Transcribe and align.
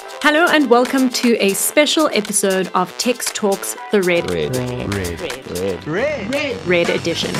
Hello 0.00 0.46
and 0.46 0.70
welcome 0.70 1.08
to 1.10 1.36
a 1.42 1.54
special 1.54 2.08
episode 2.12 2.70
of 2.72 2.96
Tex 2.98 3.32
Talks 3.32 3.76
The 3.90 4.00
Red 4.02 4.30
Red. 4.30 4.54
Red, 4.54 4.94
Red. 5.86 5.86
Red. 5.86 6.66
Red 6.66 6.90
Edition. 6.90 7.34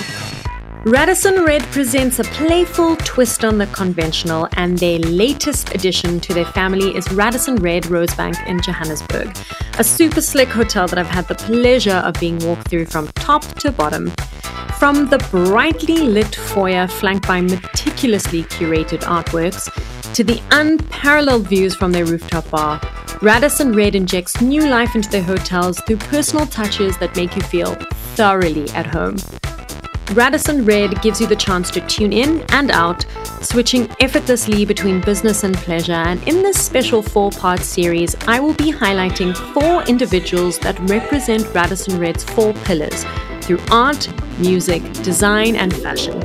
Radisson 0.85 1.45
Red 1.45 1.63
presents 1.67 2.19
a 2.19 2.25
playful 2.25 2.97
twist 2.97 3.45
on 3.45 3.59
the 3.59 3.67
conventional, 3.69 4.49
and 4.57 4.77
their 4.77 4.99
latest 4.99 5.73
addition 5.73 6.19
to 6.19 6.35
their 6.35 6.47
family 6.47 6.97
is 6.97 7.11
Radisson 7.13 7.57
Red 7.57 7.85
Rosebank 7.85 8.45
in 8.49 8.61
Johannesburg, 8.61 9.37
a 9.79 9.85
super 9.85 10.21
slick 10.21 10.49
hotel 10.49 10.89
that 10.89 10.99
I've 10.99 11.07
had 11.07 11.29
the 11.29 11.37
pleasure 11.37 12.03
of 12.05 12.15
being 12.19 12.39
walked 12.41 12.69
through 12.69 12.87
from 12.87 13.07
top 13.15 13.45
to 13.61 13.71
bottom. 13.71 14.11
From 14.79 15.09
the 15.09 15.19
brightly 15.31 15.99
lit 15.99 16.35
foyer 16.35 16.89
flanked 16.89 17.27
by 17.29 17.41
meticulously 17.41 18.43
curated 18.45 19.01
artworks 19.01 19.69
to 20.15 20.25
the 20.25 20.41
unparalleled 20.51 21.49
views 21.49 21.75
from 21.75 21.93
their 21.93 22.05
rooftop 22.05 22.49
bar, 22.51 22.81
Radisson 23.23 23.73
Red 23.73 23.95
injects 23.95 24.41
new 24.41 24.69
life 24.69 24.95
into 24.95 25.11
their 25.11 25.23
hotels 25.23 25.81
through 25.81 25.99
personal 25.99 26.47
touches 26.47 26.97
that 26.99 27.17
make 27.17 27.35
you 27.37 27.43
feel 27.43 27.75
thoroughly 28.15 28.69
at 28.71 28.87
home. 28.87 29.17
Radisson 30.15 30.65
Red 30.65 31.03
gives 31.03 31.21
you 31.21 31.27
the 31.27 31.37
chance 31.37 31.71
to 31.73 31.87
tune 31.87 32.13
in 32.13 32.41
and 32.51 32.71
out, 32.71 33.05
switching 33.43 33.89
effortlessly 34.01 34.65
between 34.65 35.01
business 35.03 35.45
and 35.45 35.55
pleasure. 35.57 35.93
And 35.93 36.27
in 36.27 36.43
this 36.43 36.65
special 36.65 37.03
four 37.03 37.31
part 37.31 37.61
series, 37.61 38.17
I 38.27 38.41
will 38.41 38.55
be 38.55 38.73
highlighting 38.73 39.37
four 39.53 39.83
individuals 39.85 40.59
that 40.61 40.79
represent 40.89 41.53
Radisson 41.55 41.99
Red's 41.99 42.25
four 42.25 42.55
pillars 42.65 43.05
through 43.43 43.61
art, 43.71 44.09
music, 44.39 44.83
design, 45.03 45.57
and 45.57 45.75
fashion. 45.77 46.19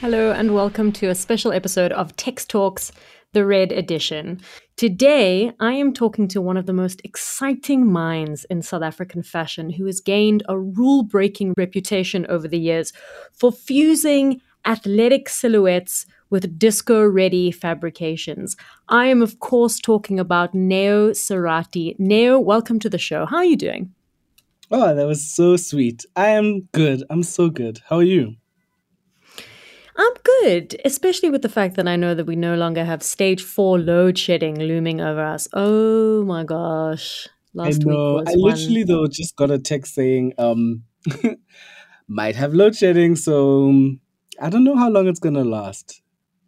Hello, 0.00 0.30
and 0.30 0.54
welcome 0.54 0.92
to 0.92 1.08
a 1.08 1.14
special 1.16 1.50
episode 1.50 1.90
of 1.90 2.14
Text 2.14 2.48
Talks, 2.48 2.92
the 3.32 3.44
Red 3.44 3.72
Edition. 3.72 4.40
Today, 4.76 5.50
I 5.58 5.72
am 5.72 5.92
talking 5.92 6.28
to 6.28 6.40
one 6.40 6.56
of 6.56 6.66
the 6.66 6.72
most 6.72 7.00
exciting 7.02 7.90
minds 7.90 8.44
in 8.44 8.62
South 8.62 8.84
African 8.84 9.24
fashion 9.24 9.70
who 9.70 9.86
has 9.86 10.00
gained 10.00 10.44
a 10.48 10.56
rule 10.56 11.02
breaking 11.02 11.52
reputation 11.58 12.26
over 12.28 12.46
the 12.46 12.60
years 12.60 12.92
for 13.32 13.50
fusing 13.50 14.40
athletic 14.64 15.28
silhouettes 15.28 16.06
with 16.30 16.60
disco 16.60 17.04
ready 17.04 17.50
fabrications. 17.50 18.56
I 18.88 19.06
am, 19.06 19.20
of 19.20 19.40
course, 19.40 19.80
talking 19.80 20.20
about 20.20 20.54
Neo 20.54 21.10
Serati. 21.10 21.98
Neo, 21.98 22.38
welcome 22.38 22.78
to 22.78 22.88
the 22.88 22.98
show. 22.98 23.26
How 23.26 23.38
are 23.38 23.44
you 23.44 23.56
doing? 23.56 23.92
Oh, 24.70 24.94
that 24.94 25.06
was 25.08 25.28
so 25.28 25.56
sweet. 25.56 26.06
I 26.14 26.28
am 26.28 26.68
good. 26.70 27.02
I'm 27.10 27.24
so 27.24 27.50
good. 27.50 27.80
How 27.88 27.96
are 27.96 28.04
you? 28.04 28.36
I'm 29.98 30.12
good, 30.22 30.80
especially 30.84 31.28
with 31.28 31.42
the 31.42 31.48
fact 31.48 31.74
that 31.74 31.88
I 31.88 31.96
know 31.96 32.14
that 32.14 32.24
we 32.24 32.36
no 32.36 32.54
longer 32.54 32.84
have 32.84 33.02
stage 33.02 33.42
four 33.42 33.80
load 33.80 34.16
shedding 34.16 34.58
looming 34.58 35.00
over 35.00 35.24
us. 35.24 35.48
Oh 35.52 36.24
my 36.24 36.44
gosh. 36.44 37.26
Last 37.52 37.82
I 37.82 37.84
know. 37.84 38.14
week 38.14 38.26
was 38.26 38.28
I 38.28 38.34
literally 38.36 38.84
one. 38.84 38.86
though 38.86 39.06
just 39.08 39.34
got 39.34 39.50
a 39.50 39.58
text 39.58 39.94
saying 39.94 40.34
um 40.38 40.84
might 42.08 42.36
have 42.36 42.54
load 42.54 42.76
shedding, 42.76 43.16
so 43.16 43.68
um, 43.70 44.00
I 44.40 44.50
don't 44.50 44.64
know 44.64 44.76
how 44.76 44.88
long 44.88 45.08
it's 45.08 45.18
gonna 45.18 45.44
last. 45.44 46.00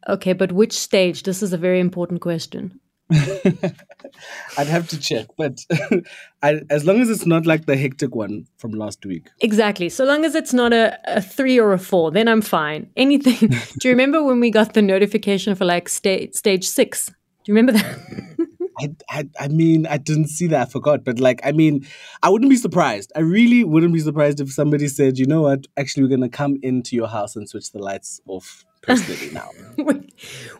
Okay, 0.08 0.32
but 0.32 0.52
which 0.52 0.72
stage? 0.78 1.24
This 1.24 1.42
is 1.42 1.52
a 1.52 1.58
very 1.58 1.80
important 1.80 2.20
question. 2.20 2.78
I'd 4.58 4.66
have 4.66 4.88
to 4.88 4.98
check, 4.98 5.26
but 5.36 5.64
I, 6.42 6.60
as 6.70 6.84
long 6.84 7.00
as 7.00 7.10
it's 7.10 7.26
not 7.26 7.46
like 7.46 7.66
the 7.66 7.76
hectic 7.76 8.14
one 8.14 8.46
from 8.56 8.72
last 8.72 9.04
week. 9.04 9.28
Exactly. 9.40 9.88
So 9.88 10.04
long 10.04 10.24
as 10.24 10.34
it's 10.34 10.52
not 10.52 10.72
a, 10.72 10.98
a 11.04 11.20
three 11.20 11.58
or 11.58 11.72
a 11.72 11.78
four, 11.78 12.10
then 12.10 12.28
I'm 12.28 12.42
fine. 12.42 12.90
Anything. 12.96 13.48
Do 13.80 13.88
you 13.88 13.90
remember 13.90 14.22
when 14.22 14.40
we 14.40 14.50
got 14.50 14.74
the 14.74 14.82
notification 14.82 15.54
for 15.54 15.64
like 15.64 15.88
sta- 15.88 16.30
stage 16.32 16.68
six? 16.68 17.06
Do 17.06 17.14
you 17.46 17.54
remember 17.54 17.72
that? 17.72 18.46
I, 18.78 18.88
I 19.10 19.28
I 19.38 19.48
mean 19.48 19.86
I 19.86 19.98
didn't 19.98 20.28
see 20.28 20.46
that, 20.48 20.68
I 20.68 20.70
forgot. 20.70 21.04
But 21.04 21.18
like 21.18 21.40
I 21.44 21.52
mean, 21.52 21.86
I 22.22 22.30
wouldn't 22.30 22.50
be 22.50 22.56
surprised. 22.56 23.12
I 23.16 23.20
really 23.20 23.64
wouldn't 23.64 23.92
be 23.92 24.00
surprised 24.00 24.40
if 24.40 24.52
somebody 24.52 24.88
said, 24.88 25.18
you 25.18 25.26
know 25.26 25.42
what, 25.42 25.66
actually 25.76 26.04
we're 26.04 26.16
gonna 26.16 26.28
come 26.28 26.58
into 26.62 26.96
your 26.96 27.08
house 27.08 27.36
and 27.36 27.48
switch 27.48 27.72
the 27.72 27.78
lights 27.78 28.20
off 28.26 28.64
personally 28.82 29.30
now. 29.32 29.50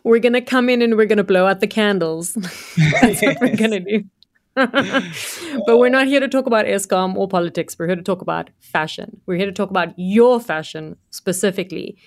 we're 0.03 0.19
going 0.19 0.33
to 0.33 0.41
come 0.41 0.69
in 0.69 0.81
and 0.81 0.97
we're 0.97 1.05
going 1.05 1.17
to 1.17 1.23
blow 1.23 1.45
out 1.45 1.59
the 1.59 1.67
candles. 1.67 2.33
That's 3.01 3.21
what 3.21 3.37
we're 3.41 3.55
going 3.55 3.71
to 3.71 3.79
do. 3.79 4.03
but 4.55 5.77
we're 5.77 5.89
not 5.89 6.07
here 6.07 6.19
to 6.19 6.27
talk 6.27 6.45
about 6.45 6.65
Eskom 6.65 7.15
or 7.15 7.27
politics. 7.27 7.77
We're 7.79 7.87
here 7.87 7.95
to 7.95 8.03
talk 8.03 8.21
about 8.21 8.49
fashion. 8.59 9.21
We're 9.25 9.37
here 9.37 9.45
to 9.45 9.51
talk 9.51 9.69
about 9.69 9.93
your 9.97 10.41
fashion 10.41 10.97
specifically. 11.09 11.97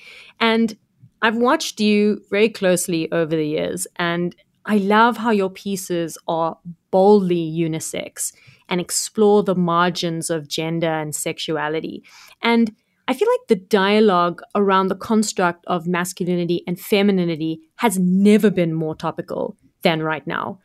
And 0.41 0.77
I've 1.23 1.37
watched 1.37 1.81
you 1.81 2.21
very 2.31 2.51
closely 2.51 3.11
over 3.11 3.35
the 3.35 3.47
years, 3.47 3.87
and 3.97 4.37
I 4.67 4.77
love 4.77 5.17
how 5.17 5.31
your 5.31 5.49
pieces 5.49 6.19
are 6.29 6.59
boldly 6.91 7.51
unisex 7.51 8.33
and 8.69 8.79
explore 8.79 9.43
the 9.43 9.55
margins 9.55 10.29
of 10.29 10.49
gender 10.49 10.87
and 10.87 11.15
sexuality. 11.15 12.03
And 12.43 12.75
I 13.07 13.15
feel 13.15 13.29
like 13.29 13.49
the 13.49 13.57
dialogue 13.57 14.41
around 14.55 14.89
the 14.89 14.97
construct 14.97 15.65
of 15.67 15.87
masculinity 15.87 16.63
and 16.67 16.81
femininity 16.81 17.61
has 17.77 17.99
never 17.99 18.51
been 18.51 18.73
more 18.73 18.95
topical 18.95 19.57
than 19.83 20.03
right 20.03 20.27
now. 20.27 20.61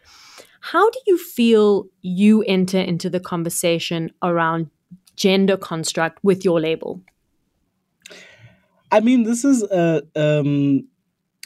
How 0.62 0.90
do 0.90 1.00
you 1.08 1.18
feel 1.18 1.86
you 2.02 2.44
enter 2.44 2.80
into 2.80 3.10
the 3.10 3.20
conversation 3.20 4.12
around 4.24 4.70
gender 5.16 5.58
construct 5.58 6.20
with 6.24 6.46
your 6.46 6.60
label? 6.60 7.02
I 8.92 9.02
mean, 9.02 9.24
this 9.24 9.46
is 9.46 9.64
a 9.64 10.02
um, 10.16 10.88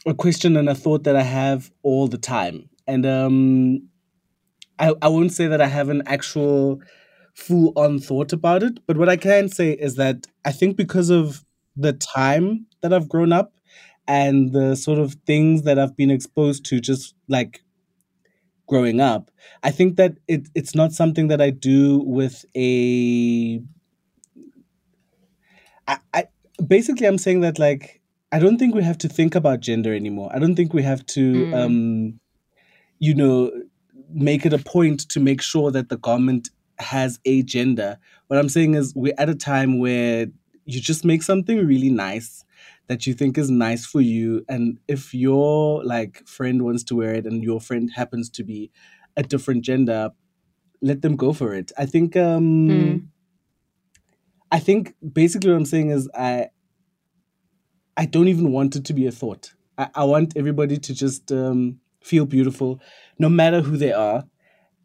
a 0.06 0.14
question 0.14 0.56
and 0.58 0.70
a 0.70 0.75
thought 0.75 1.04
that 1.04 1.16
I 1.16 1.24
have 1.24 1.72
all 1.81 2.08
the 2.08 2.18
time, 2.18 2.70
and 2.88 3.06
um, 3.06 3.90
I 4.80 4.94
I 5.02 5.10
won't 5.10 5.34
say 5.34 5.48
that 5.48 5.62
I 5.62 5.68
have 5.68 5.90
an 5.90 6.04
actual 6.06 6.81
full 7.34 7.74
on 7.76 8.00
thought 8.00 8.32
about 8.34 8.64
it, 8.64 8.80
but 8.88 8.98
what 8.98 9.10
I 9.10 9.18
can 9.18 9.50
say 9.50 9.72
is 9.72 9.96
that 9.96 10.28
I 10.46 10.52
think 10.52 10.78
because 10.78 11.10
of 11.10 11.44
the 11.76 11.94
time 11.94 12.68
that 12.82 12.94
I've 12.94 13.10
grown 13.10 13.32
up 13.34 13.54
and 14.08 14.52
the 14.54 14.76
sort 14.76 15.00
of 15.00 15.16
things 15.26 15.64
that 15.64 15.80
I've 15.80 15.96
been 15.98 16.12
exposed 16.12 16.66
to, 16.66 16.80
just 16.80 17.16
like 17.28 17.64
growing 18.68 19.00
up, 19.02 19.32
I 19.64 19.72
think 19.72 19.98
that 19.98 20.18
it 20.28 20.48
it's 20.56 20.76
not 20.76 20.92
something 20.94 21.28
that 21.30 21.42
I 21.42 21.50
do 21.50 22.00
with 22.00 22.46
a 22.56 23.62
I, 25.88 25.98
I 26.14 26.26
basically 26.66 27.08
I'm 27.08 27.18
saying 27.18 27.42
that 27.42 27.60
like 27.60 28.02
I 28.32 28.40
don't 28.40 28.58
think 28.58 28.74
we 28.76 28.84
have 28.84 28.98
to 29.00 29.10
think 29.10 29.36
about 29.36 29.60
gender 29.60 29.94
anymore. 29.94 30.32
I 30.34 30.40
don't 30.40 30.56
think 30.56 30.74
we 30.74 30.84
have 30.84 31.06
to 31.08 31.46
Mm. 31.46 31.54
um 31.66 32.20
you 33.00 33.14
know 33.16 33.52
make 34.14 34.46
it 34.46 34.54
a 34.54 34.60
point 34.60 35.10
to 35.10 35.20
make 35.20 35.42
sure 35.42 35.72
that 35.72 35.90
the 35.90 35.98
garment 35.98 36.50
has 36.80 37.20
a 37.26 37.44
gender. 37.44 37.98
What 38.28 38.40
I'm 38.40 38.50
saying 38.50 38.76
is 38.76 38.94
we're 38.96 39.14
at 39.18 39.30
a 39.30 39.36
time 39.36 39.80
where 39.80 40.28
you 40.66 40.80
just 40.80 41.06
make 41.06 41.24
something 41.24 41.66
really 41.66 41.90
nice 41.90 42.46
that 42.88 43.08
you 43.08 43.14
think 43.14 43.38
is 43.38 43.50
nice 43.50 43.86
for 43.86 44.02
you 44.02 44.46
and 44.50 44.78
if 44.88 45.14
your 45.14 45.84
like 45.84 46.26
friend 46.28 46.64
wants 46.64 46.84
to 46.84 46.96
wear 46.96 47.14
it 47.14 47.26
and 47.26 47.44
your 47.44 47.60
friend 47.60 47.90
happens 47.96 48.30
to 48.30 48.44
be 48.44 48.72
a 49.16 49.24
different 49.24 49.64
gender 49.64 50.10
let 50.82 51.02
them 51.02 51.16
go 51.16 51.32
for 51.34 51.54
it. 51.54 51.72
I 51.78 51.86
think 51.86 52.16
um 52.16 52.68
Mm. 52.68 53.08
I 54.52 54.60
think 54.60 54.94
basically 55.14 55.50
what 55.50 55.58
I'm 55.58 55.66
saying 55.66 55.90
is 55.90 56.10
I 56.14 56.50
I 57.98 58.06
don't 58.06 58.28
even 58.28 58.52
want 58.52 58.76
it 58.76 58.86
to 58.86 58.94
be 58.94 59.08
a 59.08 59.12
thought. 59.12 59.54
I, 59.78 59.90
I 59.96 60.04
want 60.04 60.36
everybody 60.36 60.78
to 60.78 60.94
just 60.94 61.32
um, 61.32 61.80
feel 62.04 62.26
beautiful, 62.26 62.82
no 63.20 63.30
matter 63.30 63.62
who 63.62 63.78
they 63.78 63.94
are. 63.94 64.26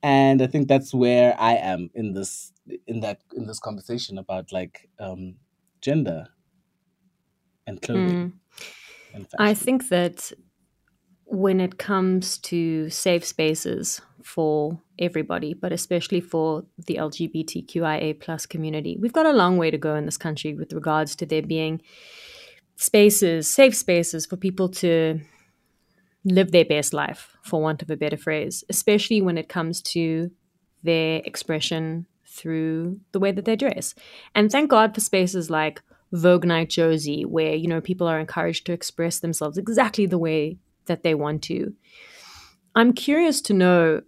And 0.02 0.40
I 0.42 0.46
think 0.46 0.68
that's 0.68 0.94
where 0.94 1.34
I 1.38 1.54
am 1.54 1.90
in 1.94 2.12
this 2.12 2.52
in 2.86 3.00
that 3.00 3.20
in 3.34 3.46
this 3.46 3.58
conversation 3.58 4.18
about 4.18 4.52
like 4.52 4.88
um, 4.98 5.36
gender 5.80 6.28
and 7.66 7.80
clothing 7.82 8.14
Mm. 8.14 8.32
and 9.14 9.26
I 9.38 9.54
think 9.54 9.88
that 9.88 10.32
when 11.24 11.60
it 11.60 11.78
comes 11.78 12.38
to 12.38 12.88
safe 12.90 13.24
spaces 13.24 14.00
for 14.22 14.80
everybody, 14.98 15.54
but 15.54 15.72
especially 15.72 16.20
for 16.20 16.64
the 16.86 16.96
LGBTQIA 16.96 18.18
plus 18.20 18.46
community, 18.46 18.96
we've 19.00 19.12
got 19.12 19.26
a 19.26 19.32
long 19.32 19.58
way 19.58 19.70
to 19.70 19.78
go 19.78 19.94
in 19.94 20.06
this 20.06 20.16
country 20.16 20.54
with 20.54 20.72
regards 20.72 21.14
to 21.16 21.26
there 21.26 21.42
being 21.42 21.82
spaces, 22.76 23.48
safe 23.48 23.74
spaces 23.74 24.26
for 24.26 24.36
people 24.36 24.68
to 24.68 25.20
live 26.24 26.50
their 26.50 26.64
best 26.64 26.92
life, 26.92 27.36
for 27.42 27.60
want 27.60 27.82
of 27.82 27.90
a 27.90 27.96
better 27.96 28.16
phrase, 28.16 28.64
especially 28.68 29.22
when 29.22 29.38
it 29.38 29.48
comes 29.48 29.80
to 29.82 30.30
their 30.82 31.20
expression 31.24 32.06
through 32.26 33.00
the 33.12 33.18
way 33.18 33.32
that 33.32 33.44
they 33.44 33.56
dress. 33.56 33.94
And 34.34 34.50
thank 34.50 34.70
God 34.70 34.94
for 34.94 35.00
spaces 35.00 35.50
like 35.50 35.82
Vogue 36.12 36.44
Night 36.44 36.68
Jozi, 36.68 37.26
where 37.26 37.54
you 37.54 37.68
know 37.68 37.80
people 37.80 38.06
are 38.06 38.20
encouraged 38.20 38.66
to 38.66 38.72
express 38.72 39.18
themselves 39.18 39.58
exactly 39.58 40.06
the 40.06 40.18
way 40.18 40.58
that 40.86 41.02
they 41.02 41.14
want 41.14 41.42
to. 41.44 41.74
I'm 42.74 42.92
curious 42.92 43.40
to 43.42 43.54
know 43.54 44.02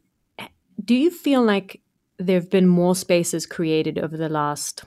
do 0.85 0.95
you 0.95 1.11
feel 1.11 1.43
like 1.43 1.81
there 2.19 2.41
have 2.41 2.51
been 2.51 2.67
more 2.67 2.95
spaces 2.95 3.47
created 3.47 3.99
over 3.99 4.17
the 4.17 4.29
last, 4.29 4.85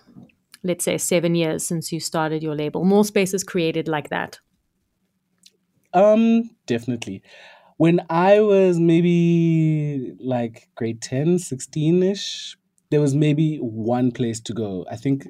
let's 0.64 0.86
say, 0.86 0.98
seven 0.98 1.36
years 1.36 1.66
since 1.66 1.92
you 1.92 2.00
started 2.00 2.42
your 2.42 2.56
label? 2.56 2.84
More 2.84 3.06
spaces 3.06 3.44
created 3.44 3.88
like 3.88 4.10
that? 4.10 4.40
Um, 5.94 6.52
definitely. 6.66 7.22
When 7.78 8.02
I 8.10 8.40
was 8.42 8.80
maybe 8.80 10.14
like 10.20 10.70
grade 10.76 11.02
10, 11.02 11.40
16 11.40 12.04
ish, 12.04 12.58
there 12.92 13.02
was 13.02 13.16
maybe 13.16 13.58
one 13.58 14.12
place 14.12 14.40
to 14.42 14.54
go. 14.54 14.86
I 14.90 14.96
think 14.96 15.28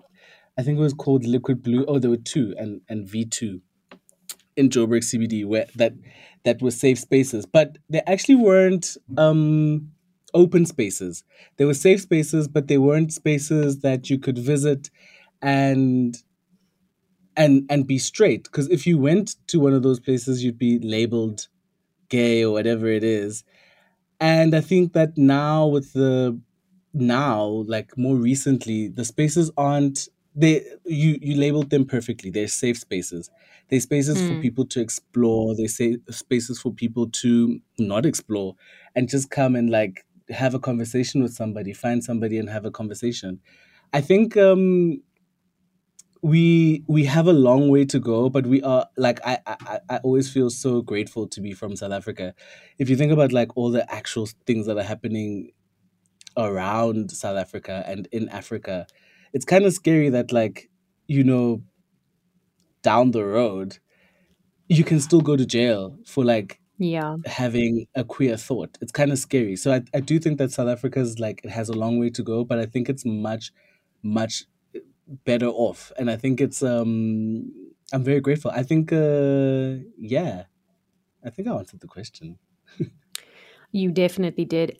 I 0.57 0.63
think 0.63 0.77
it 0.77 0.81
was 0.81 0.93
called 0.93 1.25
Liquid 1.25 1.63
Blue. 1.63 1.85
Oh, 1.87 1.99
there 1.99 2.11
were 2.11 2.17
two 2.17 2.53
and 2.57 2.81
and 2.89 3.07
V2 3.07 3.61
in 4.57 4.69
Joburg 4.69 5.03
CBD 5.03 5.45
where 5.45 5.67
that 5.75 5.93
that 6.45 6.61
were 6.61 6.71
safe 6.71 6.99
spaces, 6.99 7.45
but 7.45 7.77
they 7.89 8.01
actually 8.07 8.35
weren't 8.35 8.97
um 9.17 9.91
open 10.33 10.65
spaces. 10.65 11.23
They 11.57 11.65
were 11.65 11.73
safe 11.75 12.01
spaces, 12.01 12.47
but 12.47 12.67
they 12.67 12.77
weren't 12.77 13.13
spaces 13.13 13.79
that 13.79 14.09
you 14.09 14.19
could 14.19 14.37
visit 14.37 14.89
and 15.41 16.17
and 17.35 17.65
and 17.69 17.87
be 17.87 17.97
straight. 17.97 18.43
Because 18.43 18.69
if 18.69 18.85
you 18.85 18.97
went 18.97 19.35
to 19.47 19.59
one 19.59 19.73
of 19.73 19.83
those 19.83 19.99
places 19.99 20.43
you'd 20.43 20.57
be 20.57 20.79
labeled 20.79 21.47
gay 22.09 22.43
or 22.43 22.51
whatever 22.51 22.87
it 22.87 23.03
is. 23.03 23.43
And 24.19 24.55
i 24.55 24.61
think 24.61 24.93
that 24.93 25.17
now 25.17 25.67
with 25.67 25.93
the 25.93 26.39
now 26.93 27.43
like 27.67 27.97
more 27.97 28.15
recently 28.15 28.87
the 28.87 29.03
spaces 29.03 29.49
aren't 29.57 30.07
they 30.35 30.63
you 30.85 31.17
you 31.21 31.35
labeled 31.35 31.69
them 31.69 31.85
perfectly. 31.85 32.29
They're 32.29 32.47
safe 32.47 32.77
spaces. 32.77 33.29
They're 33.69 33.79
spaces 33.79 34.17
mm. 34.17 34.27
for 34.27 34.33
hmm. 34.35 34.41
people 34.41 34.65
to 34.67 34.81
explore. 34.81 35.55
They 35.55 35.67
say 35.67 35.97
spaces 36.09 36.59
for 36.59 36.71
people 36.71 37.09
to 37.09 37.59
not 37.77 38.05
explore 38.05 38.55
and 38.95 39.07
just 39.07 39.29
come 39.29 39.55
and 39.55 39.69
like 39.69 40.05
have 40.29 40.53
a 40.53 40.59
conversation 40.59 41.21
with 41.21 41.33
somebody 41.33 41.73
find 41.73 42.03
somebody 42.03 42.39
and 42.39 42.49
have 42.49 42.65
a 42.65 42.71
conversation. 42.71 43.39
I 43.93 44.01
think 44.01 44.35
um 44.37 45.01
we 46.23 46.83
we 46.87 47.03
have 47.03 47.27
a 47.27 47.33
long 47.33 47.69
way 47.69 47.83
to 47.85 47.99
go, 47.99 48.29
but 48.29 48.47
we 48.47 48.61
are 48.63 48.87
like 48.97 49.19
I, 49.25 49.39
I 49.45 49.79
I 49.89 49.97
always 49.97 50.31
feel 50.31 50.49
so 50.49 50.81
grateful 50.81 51.27
to 51.27 51.41
be 51.41 51.51
from 51.53 51.75
South 51.75 51.91
Africa. 51.91 52.33
If 52.79 52.89
you 52.89 52.95
think 52.95 53.11
about 53.11 53.33
like 53.33 53.55
all 53.57 53.69
the 53.71 53.91
actual 53.93 54.27
things 54.47 54.65
that 54.67 54.77
are 54.77 54.83
happening 54.83 55.51
around 56.37 57.11
South 57.11 57.37
Africa 57.37 57.83
and 57.85 58.07
in 58.13 58.29
Africa, 58.29 58.87
it's 59.33 59.45
kind 59.45 59.65
of 59.65 59.73
scary 59.73 60.09
that 60.09 60.31
like 60.31 60.69
you 61.07 61.25
know 61.25 61.61
down 62.81 63.11
the 63.11 63.23
road 63.23 63.77
you 64.69 64.83
can 64.83 64.99
still 64.99 65.21
go 65.21 65.35
to 65.35 65.45
jail 65.45 65.97
for 66.05 66.23
like 66.23 66.59
yeah 66.77 67.17
having 67.25 67.85
a 67.95 68.03
queer 68.03 68.37
thought. 68.37 68.77
It's 68.81 68.91
kind 68.91 69.11
of 69.11 69.19
scary. 69.19 69.55
So 69.57 69.73
I 69.73 69.81
I 69.93 69.99
do 69.99 70.19
think 70.19 70.37
that 70.37 70.51
South 70.51 70.69
Africa's 70.69 71.19
like 71.19 71.41
it 71.43 71.51
has 71.51 71.69
a 71.69 71.73
long 71.73 71.99
way 71.99 72.09
to 72.11 72.23
go, 72.23 72.45
but 72.45 72.59
I 72.59 72.65
think 72.65 72.89
it's 72.89 73.05
much 73.05 73.51
much 74.01 74.45
better 75.07 75.47
off. 75.47 75.91
And 75.97 76.09
i 76.09 76.15
think 76.15 76.41
it's 76.41 76.63
um 76.63 77.51
i'm 77.91 78.03
very 78.03 78.21
grateful. 78.21 78.51
I 78.51 78.63
think 78.63 78.91
uh 78.91 79.83
yeah 79.97 80.43
i 81.23 81.29
think 81.29 81.47
i 81.47 81.51
answered 81.51 81.81
the 81.81 81.87
question. 81.87 82.37
You 83.73 83.91
definitely 83.91 84.45
did. 84.45 84.77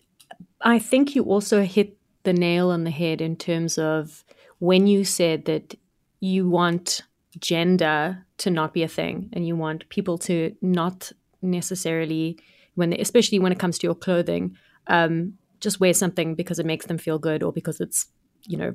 I 0.61 0.79
think 0.79 1.15
you 1.15 1.23
also 1.23 1.63
hit 1.63 1.97
the 2.23 2.31
nail 2.31 2.69
on 2.69 2.85
the 2.85 2.91
head 2.91 3.21
in 3.21 3.35
terms 3.35 3.77
of 3.77 4.23
when 4.59 4.87
you 4.87 5.03
said 5.03 5.45
that 5.45 5.75
you 6.19 6.47
want 6.47 7.01
gender 7.39 8.25
to 8.37 8.49
not 8.49 8.73
be 8.73 8.83
a 8.83 8.87
thing 8.87 9.29
and 9.33 9.45
you 9.47 9.55
want 9.55 9.89
people 9.89 10.17
to 10.19 10.55
not 10.61 11.11
necessarily 11.41 12.37
when 12.75 12.91
they, 12.91 12.97
especially 12.99 13.39
when 13.39 13.51
it 13.51 13.59
comes 13.59 13.79
to 13.79 13.87
your 13.87 13.95
clothing 13.95 14.55
um, 14.87 15.33
just 15.59 15.79
wear 15.79 15.93
something 15.93 16.35
because 16.35 16.59
it 16.59 16.65
makes 16.65 16.85
them 16.85 16.99
feel 16.99 17.17
good 17.17 17.41
or 17.41 17.51
because 17.51 17.81
it's 17.81 18.07
you 18.45 18.57
know 18.57 18.73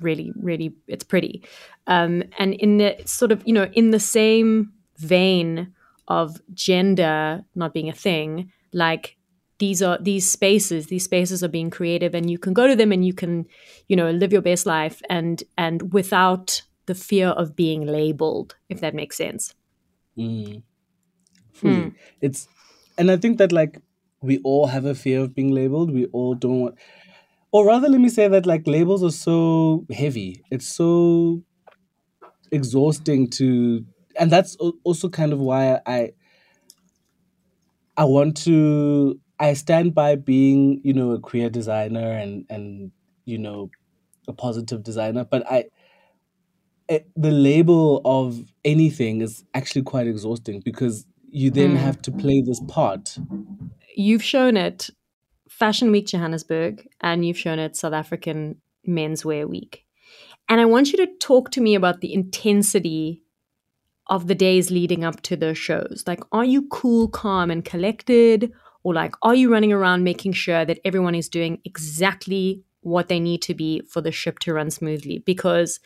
really, 0.00 0.32
really, 0.36 0.74
it's 0.86 1.04
pretty. 1.04 1.42
Um, 1.86 2.22
and 2.38 2.54
in 2.54 2.78
the 2.78 2.96
sort 3.04 3.32
of, 3.32 3.42
you 3.46 3.52
know, 3.52 3.70
in 3.72 3.90
the 3.90 4.00
same 4.00 4.72
vein 4.98 5.72
of 6.08 6.40
gender 6.54 7.44
not 7.54 7.74
being 7.74 7.88
a 7.88 7.94
thing, 7.94 8.52
like 8.72 9.16
these 9.58 9.82
are 9.82 9.98
these 10.00 10.30
spaces 10.30 10.86
these 10.86 11.04
spaces 11.04 11.42
are 11.42 11.48
being 11.48 11.70
creative 11.70 12.14
and 12.14 12.30
you 12.30 12.38
can 12.38 12.52
go 12.52 12.66
to 12.66 12.76
them 12.76 12.92
and 12.92 13.06
you 13.06 13.14
can 13.14 13.46
you 13.88 13.96
know 13.96 14.10
live 14.10 14.32
your 14.32 14.42
best 14.42 14.66
life 14.66 15.00
and 15.08 15.42
and 15.56 15.92
without 15.92 16.62
the 16.86 16.94
fear 16.94 17.28
of 17.28 17.56
being 17.56 17.86
labeled 17.86 18.56
if 18.68 18.80
that 18.80 18.94
makes 18.94 19.16
sense 19.16 19.54
mm. 20.16 20.62
Hmm. 21.60 21.88
it's 22.20 22.48
and 22.98 23.10
i 23.10 23.16
think 23.16 23.38
that 23.38 23.52
like 23.52 23.80
we 24.20 24.38
all 24.44 24.66
have 24.66 24.84
a 24.84 24.94
fear 24.94 25.20
of 25.20 25.34
being 25.34 25.52
labeled 25.52 25.90
we 25.90 26.06
all 26.06 26.34
don't 26.34 26.60
want 26.60 26.74
or 27.52 27.66
rather 27.66 27.88
let 27.88 28.00
me 28.00 28.08
say 28.08 28.28
that 28.28 28.46
like 28.46 28.66
labels 28.66 29.02
are 29.02 29.10
so 29.10 29.86
heavy. 29.90 30.42
It's 30.50 30.66
so 30.66 31.42
exhausting 32.52 33.28
to 33.28 33.84
and 34.18 34.30
that's 34.30 34.56
also 34.84 35.08
kind 35.08 35.32
of 35.32 35.40
why 35.40 35.80
i 35.86 36.10
i 37.96 38.04
want 38.04 38.36
to 38.36 39.18
i 39.38 39.52
stand 39.52 39.94
by 39.94 40.14
being 40.14 40.80
you 40.84 40.92
know 40.92 41.12
a 41.12 41.18
queer 41.18 41.50
designer 41.50 42.12
and 42.12 42.44
and 42.48 42.92
you 43.24 43.38
know 43.38 43.68
a 44.28 44.32
positive 44.32 44.82
designer 44.82 45.24
but 45.24 45.44
i 45.50 45.64
it, 46.88 47.08
the 47.16 47.32
label 47.32 48.00
of 48.04 48.40
anything 48.64 49.20
is 49.20 49.44
actually 49.54 49.82
quite 49.82 50.06
exhausting 50.06 50.60
because 50.60 51.04
you 51.30 51.50
then 51.50 51.72
mm. 51.72 51.78
have 51.78 52.00
to 52.02 52.12
play 52.12 52.40
this 52.46 52.60
part. 52.68 53.18
You've 53.96 54.22
shown 54.22 54.56
it 54.56 54.90
Fashion 55.48 55.90
Week 55.90 56.06
Johannesburg 56.06 56.88
and 57.00 57.24
you've 57.24 57.38
shown 57.38 57.58
it 57.58 57.76
South 57.76 57.92
African 57.92 58.60
Menswear 58.86 59.48
Week. 59.48 59.84
And 60.48 60.60
I 60.60 60.64
want 60.64 60.92
you 60.92 60.98
to 60.98 61.12
talk 61.18 61.50
to 61.52 61.60
me 61.60 61.74
about 61.74 62.00
the 62.00 62.14
intensity 62.14 63.22
of 64.08 64.28
the 64.28 64.34
days 64.34 64.70
leading 64.70 65.04
up 65.04 65.20
to 65.22 65.36
the 65.36 65.54
shows. 65.54 66.04
Like, 66.06 66.20
are 66.30 66.44
you 66.44 66.68
cool, 66.68 67.08
calm, 67.08 67.50
and 67.50 67.64
collected? 67.64 68.52
Or, 68.84 68.94
like, 68.94 69.14
are 69.22 69.34
you 69.34 69.50
running 69.50 69.72
around 69.72 70.04
making 70.04 70.32
sure 70.32 70.64
that 70.64 70.78
everyone 70.84 71.16
is 71.16 71.28
doing 71.28 71.60
exactly 71.64 72.62
what 72.82 73.08
they 73.08 73.18
need 73.18 73.42
to 73.42 73.54
be 73.54 73.80
for 73.80 74.00
the 74.00 74.12
ship 74.12 74.38
to 74.40 74.54
run 74.54 74.70
smoothly? 74.70 75.18
Because 75.18 75.80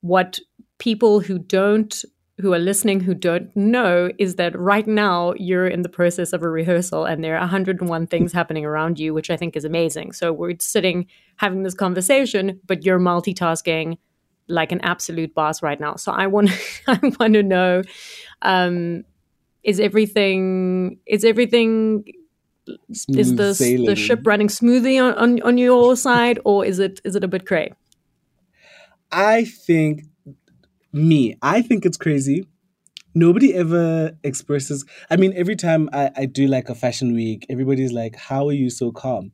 what 0.00 0.38
people 0.78 1.20
who 1.20 1.38
don't 1.38 2.02
who 2.40 2.52
are 2.54 2.58
listening 2.58 3.00
who 3.00 3.14
don't 3.14 3.54
know 3.54 4.10
is 4.18 4.36
that 4.36 4.58
right 4.58 4.86
now 4.86 5.34
you're 5.36 5.66
in 5.66 5.82
the 5.82 5.88
process 5.88 6.32
of 6.32 6.42
a 6.42 6.48
rehearsal 6.48 7.04
and 7.04 7.22
there 7.22 7.36
are 7.36 7.40
101 7.40 8.06
things 8.06 8.32
happening 8.32 8.64
around 8.64 8.98
you, 8.98 9.12
which 9.12 9.30
I 9.30 9.36
think 9.36 9.56
is 9.56 9.64
amazing. 9.64 10.12
So 10.12 10.32
we're 10.32 10.56
sitting 10.58 11.06
having 11.36 11.62
this 11.62 11.74
conversation, 11.74 12.60
but 12.66 12.84
you're 12.84 12.98
multitasking 12.98 13.98
like 14.48 14.72
an 14.72 14.80
absolute 14.80 15.34
boss 15.34 15.62
right 15.62 15.78
now. 15.78 15.96
So 15.96 16.10
I 16.12 16.26
want 16.26 16.50
I 16.86 16.98
want 17.20 17.34
to 17.34 17.42
know 17.42 17.82
um, 18.40 19.04
is 19.62 19.78
everything 19.78 20.98
is 21.06 21.24
everything 21.24 22.04
Smooth 22.92 23.18
is 23.18 23.36
the 23.36 23.84
the 23.86 23.96
ship 23.96 24.20
running 24.24 24.48
smoothly 24.48 24.96
on, 24.96 25.14
on, 25.14 25.42
on 25.42 25.58
your 25.58 25.96
side 25.96 26.38
or 26.44 26.64
is 26.64 26.78
it 26.78 27.00
is 27.04 27.16
it 27.16 27.24
a 27.24 27.28
bit 27.28 27.46
cray? 27.46 27.72
I 29.10 29.44
think 29.44 30.04
me, 30.92 31.36
I 31.42 31.62
think 31.62 31.84
it's 31.84 31.96
crazy. 31.96 32.46
Nobody 33.14 33.54
ever 33.54 34.12
expresses. 34.24 34.84
I 35.10 35.16
mean, 35.16 35.32
every 35.36 35.56
time 35.56 35.90
I, 35.92 36.10
I 36.16 36.26
do 36.26 36.46
like 36.46 36.68
a 36.68 36.74
fashion 36.74 37.14
week, 37.14 37.46
everybody's 37.50 37.92
like, 37.92 38.16
How 38.16 38.48
are 38.48 38.52
you 38.54 38.70
so 38.70 38.90
calm? 38.90 39.32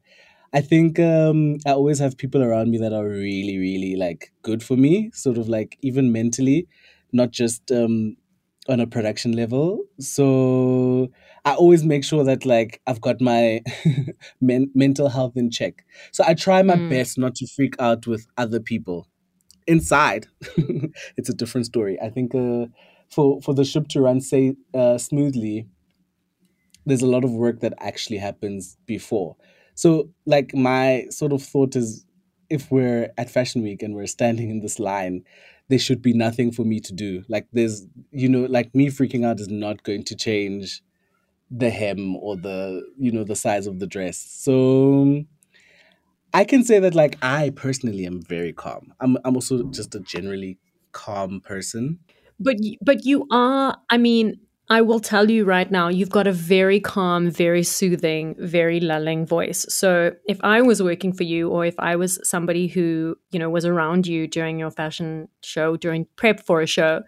I 0.53 0.61
think 0.63 0.99
um, 0.99 1.59
I 1.67 1.73
always 1.73 1.99
have 1.99 2.17
people 2.17 2.43
around 2.43 2.71
me 2.71 2.79
that 2.79 2.93
are 2.93 3.07
really, 3.07 3.59
really 3.59 3.97
like 3.97 4.33
good 4.43 4.63
for 4.63 4.77
me, 4.77 5.11
sort 5.13 5.37
of 5.37 5.49
like 5.49 5.79
even 5.83 6.11
mentally, 6.11 6.67
not 7.13 7.31
just 7.31 7.71
um, 7.71 8.17
on 8.69 8.81
a 8.81 8.87
production 8.87 9.33
level. 9.33 9.85
So 10.01 11.09
I 11.45 11.55
always 11.55 11.85
make 11.85 12.03
sure 12.03 12.25
that 12.25 12.47
like 12.47 12.81
I've 12.87 13.01
got 13.01 13.21
my 13.21 13.61
men- 14.41 14.71
mental 14.75 15.11
health 15.11 15.37
in 15.37 15.51
check. 15.51 15.85
So 16.13 16.25
I 16.27 16.35
try 16.35 16.63
my 16.63 16.77
mm. 16.77 16.89
best 16.91 17.19
not 17.19 17.35
to 17.37 17.47
freak 17.47 17.75
out 17.79 18.07
with 18.07 18.27
other 18.37 18.59
people 18.59 19.07
inside, 19.69 20.27
it's 21.17 21.29
a 21.29 21.35
different 21.35 21.67
story. 21.67 22.01
I 22.01 22.11
think 22.11 22.35
uh, 22.35 22.67
for 23.11 23.41
for 23.43 23.55
the 23.55 23.65
ship 23.65 23.89
to 23.89 24.01
run 24.01 24.21
say 24.21 24.57
uh, 24.75 24.99
smoothly, 24.99 25.69
there's 26.87 27.03
a 27.03 27.07
lot 27.07 27.25
of 27.25 27.33
work 27.33 27.61
that 27.61 27.75
actually 27.79 28.19
happens 28.19 28.77
before. 28.87 29.37
So, 29.75 30.09
like 30.27 30.55
my 30.55 31.07
sort 31.11 31.33
of 31.33 31.43
thought 31.43 31.77
is, 31.77 32.05
if 32.51 32.71
we're 32.71 33.11
at 33.17 33.31
Fashion 33.31 33.63
Week 33.63 33.83
and 33.83 33.95
we're 33.95 34.07
standing 34.07 34.51
in 34.51 34.61
this 34.61 34.79
line, 34.79 35.23
there 35.69 35.79
should 35.79 36.03
be 36.03 36.15
nothing 36.15 36.51
for 36.51 36.65
me 36.65 36.81
to 36.81 36.93
do. 36.93 37.23
Like 37.29 37.47
there's, 37.53 37.87
you 38.11 38.29
know, 38.29 38.47
like 38.47 38.75
me 38.75 38.89
freaking 38.89 39.25
out 39.25 39.39
is 39.39 39.49
not 39.49 39.83
going 39.83 40.03
to 40.05 40.17
change 40.17 40.83
the 41.51 41.71
hem 41.71 42.17
or 42.17 42.37
the, 42.37 42.83
you 42.99 43.13
know, 43.13 43.25
the 43.25 43.37
size 43.37 43.67
of 43.67 43.79
the 43.79 43.87
dress. 43.87 44.19
So 44.19 45.23
I 46.35 46.45
can 46.45 46.63
say 46.65 46.79
that 46.79 46.95
like 46.95 47.17
I 47.23 47.51
personally 47.51 48.07
am 48.07 48.23
very 48.23 48.53
calm. 48.53 48.93
I'm 49.01 49.17
I'm 49.25 49.35
also 49.35 49.65
just 49.65 49.95
a 49.95 50.01
generally 50.01 50.59
calm 50.93 51.41
person. 51.41 51.99
But 52.39 52.57
but 52.83 53.05
you 53.05 53.27
are 53.31 53.79
I 53.91 53.97
mean 53.97 54.41
I 54.71 54.83
will 54.83 55.01
tell 55.01 55.31
you 55.31 55.45
right 55.45 55.71
now, 55.71 55.89
you've 55.89 56.11
got 56.11 56.27
a 56.27 56.33
very 56.33 56.79
calm, 56.79 57.31
very 57.31 57.63
soothing, 57.63 58.35
very 58.39 58.81
lulling 58.81 59.25
voice. 59.25 59.65
So 59.71 60.13
if 60.27 60.39
I 60.45 60.61
was 60.61 60.83
working 60.83 61.15
for 61.15 61.23
you, 61.23 61.49
or 61.49 61.65
if 61.65 61.75
I 61.79 61.97
was 61.97 62.21
somebody 62.23 62.67
who, 62.67 63.17
you 63.31 63.39
know, 63.39 63.49
was 63.49 63.65
around 63.65 64.07
you 64.07 64.27
during 64.27 64.59
your 64.59 64.71
fashion 64.71 65.29
show, 65.43 65.79
during 65.79 66.07
prep 66.17 66.45
for 66.45 66.61
a 66.61 66.67
show, 66.67 67.03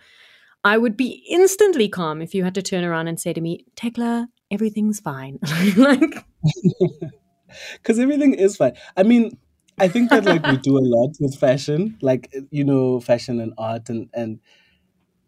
I 0.65 0.79
would 0.79 0.97
be 0.97 1.23
instantly 1.29 1.89
calm 1.91 2.23
if 2.23 2.35
you 2.35 2.45
had 2.45 2.55
to 2.55 2.63
turn 2.63 2.83
around 2.83 3.09
and 3.09 3.21
say 3.21 3.35
to 3.35 3.41
me, 3.43 3.67
Tekla, 3.77 4.29
everything's 4.51 5.01
fine. 5.01 5.39
like, 5.77 6.25
because 7.75 7.99
everything 7.99 8.35
is 8.35 8.57
fine. 8.57 8.73
I 8.97 9.03
mean, 9.03 9.39
I 9.79 9.89
think 9.89 10.11
that 10.11 10.25
like 10.25 10.47
we 10.47 10.57
do 10.59 10.79
a 10.79 10.85
lot 10.85 11.17
with 11.21 11.39
fashion, 11.39 11.99
like 12.03 12.35
you 12.51 12.65
know, 12.65 13.01
fashion 13.01 13.41
and 13.41 13.55
art, 13.59 13.89
and 13.89 14.09
and 14.13 14.41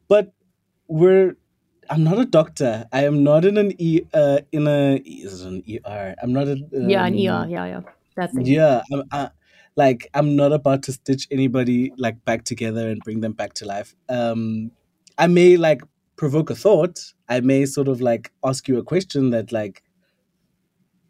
but 0.09 0.33
we're. 0.88 1.37
I'm 1.91 2.05
not 2.05 2.19
a 2.19 2.25
doctor. 2.25 2.87
I 2.93 3.05
am 3.05 3.23
not 3.23 3.45
in 3.45 3.59
an 3.59 3.73
e 3.79 4.02
uh, 4.14 4.38
in 4.52 4.67
a 4.67 4.97
is 5.05 5.43
it 5.43 5.49
an 5.49 5.62
ER. 5.69 6.14
I'm 6.23 6.33
not 6.33 6.49
a 6.49 6.52
um, 6.52 6.88
yeah, 6.88 7.05
an 7.05 7.14
ER. 7.14 7.47
Yeah, 7.49 7.67
yeah. 7.67 7.81
That's 8.17 8.35
it. 8.37 8.47
yeah. 8.47 8.83
I'm, 8.93 9.02
I, 9.11 9.31
like 9.76 10.09
I'm 10.14 10.37
not 10.37 10.52
about 10.52 10.83
to 10.85 10.93
stitch 10.93 11.26
anybody 11.31 11.93
like 11.97 12.25
back 12.25 12.45
together 12.45 12.88
and 12.88 13.00
bring 13.00 13.21
them 13.21 13.33
back 13.33 13.55
to 13.55 13.67
life. 13.67 13.95
Um, 14.09 14.71
I 15.19 15.26
may 15.26 15.57
like 15.57 15.83
provoke 16.17 16.50
a 16.50 16.55
thought. 16.55 17.00
I 17.29 17.41
may 17.41 17.67
sort 17.67 17.88
of 17.88 18.00
like 18.00 18.33
ask 18.45 18.69
you 18.69 18.79
a 18.79 18.85
question 18.85 19.31
that 19.31 19.52
like 19.52 19.83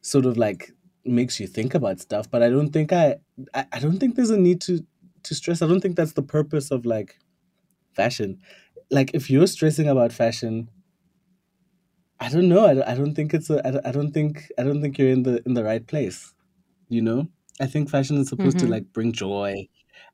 sort 0.00 0.26
of 0.26 0.36
like 0.36 0.72
makes 1.04 1.40
you 1.40 1.46
think 1.46 1.74
about 1.74 2.00
stuff, 2.00 2.30
but 2.30 2.42
I 2.42 2.48
don't 2.50 2.70
think 2.72 2.92
I, 2.92 3.16
I 3.54 3.66
I 3.72 3.78
don't 3.78 3.98
think 3.98 4.16
there's 4.16 4.30
a 4.30 4.38
need 4.38 4.60
to 4.62 4.86
to 5.24 5.34
stress. 5.34 5.62
I 5.62 5.68
don't 5.68 5.80
think 5.80 5.96
that's 5.96 6.12
the 6.14 6.22
purpose 6.22 6.70
of 6.70 6.86
like 6.86 7.18
fashion. 7.94 8.40
Like 8.90 9.12
if 9.14 9.30
you're 9.30 9.46
stressing 9.48 9.88
about 9.88 10.12
fashion, 10.12 10.70
I 12.20 12.28
don't 12.28 12.48
know. 12.48 12.66
I 12.66 12.74
don't, 12.74 12.88
I 12.88 12.94
don't 12.94 13.14
think 13.14 13.34
it's 13.34 13.50
a 13.50 13.66
I 13.66 13.70
don't, 13.72 13.86
I 13.86 13.92
don't 13.92 14.12
think 14.12 14.50
I 14.58 14.62
don't 14.62 14.80
think 14.80 14.98
you're 14.98 15.08
in 15.10 15.22
the 15.24 15.42
in 15.44 15.54
the 15.54 15.64
right 15.64 15.84
place. 15.86 16.32
You 16.88 17.02
know? 17.02 17.28
I 17.60 17.66
think 17.66 17.90
fashion 17.90 18.18
is 18.18 18.28
supposed 18.28 18.58
to 18.60 18.66
hmm 18.66 18.68
like 18.68 18.92
bring 18.92 19.12
joy 19.12 19.68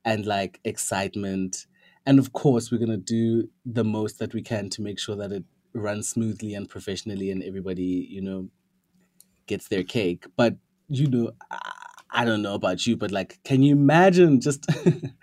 and 0.04 0.26
like 0.26 0.60
excitement. 0.64 1.66
And 2.06 2.18
of 2.18 2.32
course, 2.34 2.70
we're 2.70 2.78
going 2.78 2.90
to 2.90 2.96
do 2.98 3.50
the 3.66 3.84
most 3.84 4.18
that 4.20 4.34
we 4.34 4.42
can 4.42 4.70
to 4.70 4.82
make 4.82 4.98
sure 5.00 5.16
that 5.16 5.32
it 5.32 5.44
runs 5.74 6.08
smoothly 6.08 6.54
and 6.54 6.68
professionally 6.68 7.30
and 7.30 7.42
everybody, 7.42 8.06
you 8.10 8.22
know, 8.22 8.50
gets 9.46 9.68
their 9.68 9.84
cake. 9.84 10.26
But, 10.36 10.56
you 10.88 11.08
know, 11.08 11.32
I, 11.50 11.72
I 12.10 12.24
don't 12.24 12.42
know 12.42 12.54
about 12.54 12.86
you, 12.86 12.96
but 12.96 13.10
like, 13.10 13.38
can 13.44 13.62
you 13.62 13.72
imagine 13.72 14.40
just 14.40 14.66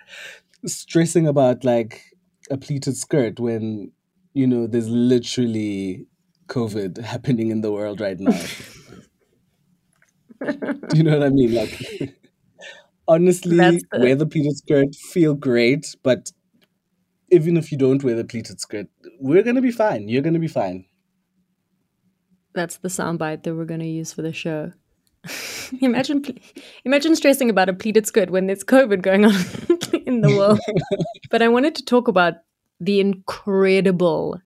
stressing 0.65 1.27
about 1.27 1.63
like 1.63 2.01
a 2.49 2.57
pleated 2.57 2.97
skirt 2.97 3.39
when, 3.39 3.91
you 4.33 4.47
know, 4.47 4.67
there's 4.67 4.89
literally 4.89 6.07
COVID 6.47 7.01
happening 7.03 7.51
in 7.51 7.61
the 7.61 7.71
world 7.71 8.01
right 8.01 8.19
now? 8.19 8.39
Do 10.89 10.97
you 10.97 11.03
know 11.03 11.17
what 11.17 11.25
I 11.27 11.29
mean? 11.29 11.53
Like, 11.53 12.15
honestly, 13.07 13.57
That's 13.57 13.83
wear 13.93 14.15
the 14.15 14.25
the 14.25 14.25
pleated 14.25 14.57
skirt, 14.57 14.95
feel 14.95 15.33
great, 15.33 15.95
but 16.03 16.31
even 17.31 17.57
if 17.57 17.71
you 17.71 17.77
don't 17.77 18.03
wear 18.03 18.15
the 18.15 18.25
pleated 18.25 18.59
skirt, 18.59 18.87
we're 19.19 19.43
gonna 19.43 19.61
be 19.61 19.71
fine. 19.71 20.07
You're 20.07 20.21
gonna 20.21 20.39
be 20.39 20.47
fine. 20.47 20.85
that's 22.53 22.77
the 22.77 22.87
soundbite 22.87 23.43
that 23.43 23.55
we're 23.55 23.65
going 23.65 23.81
to 23.81 23.85
use 23.87 24.13
for 24.13 24.21
the 24.21 24.33
show. 24.33 24.71
imagine, 25.81 26.23
imagine 26.83 27.15
stressing 27.15 27.49
about 27.49 27.69
a 27.69 27.73
pleated 27.73 28.07
skirt 28.07 28.29
when 28.29 28.47
there's 28.47 28.63
COVID 28.63 29.01
going 29.01 29.25
on 29.25 29.33
in 30.05 30.21
the 30.21 30.29
world. 30.29 30.59
But 31.29 31.41
I 31.41 31.47
wanted 31.47 31.75
to 31.75 31.85
talk 31.85 32.07
about 32.07 32.35
the 32.79 32.99
incredible 32.99 34.41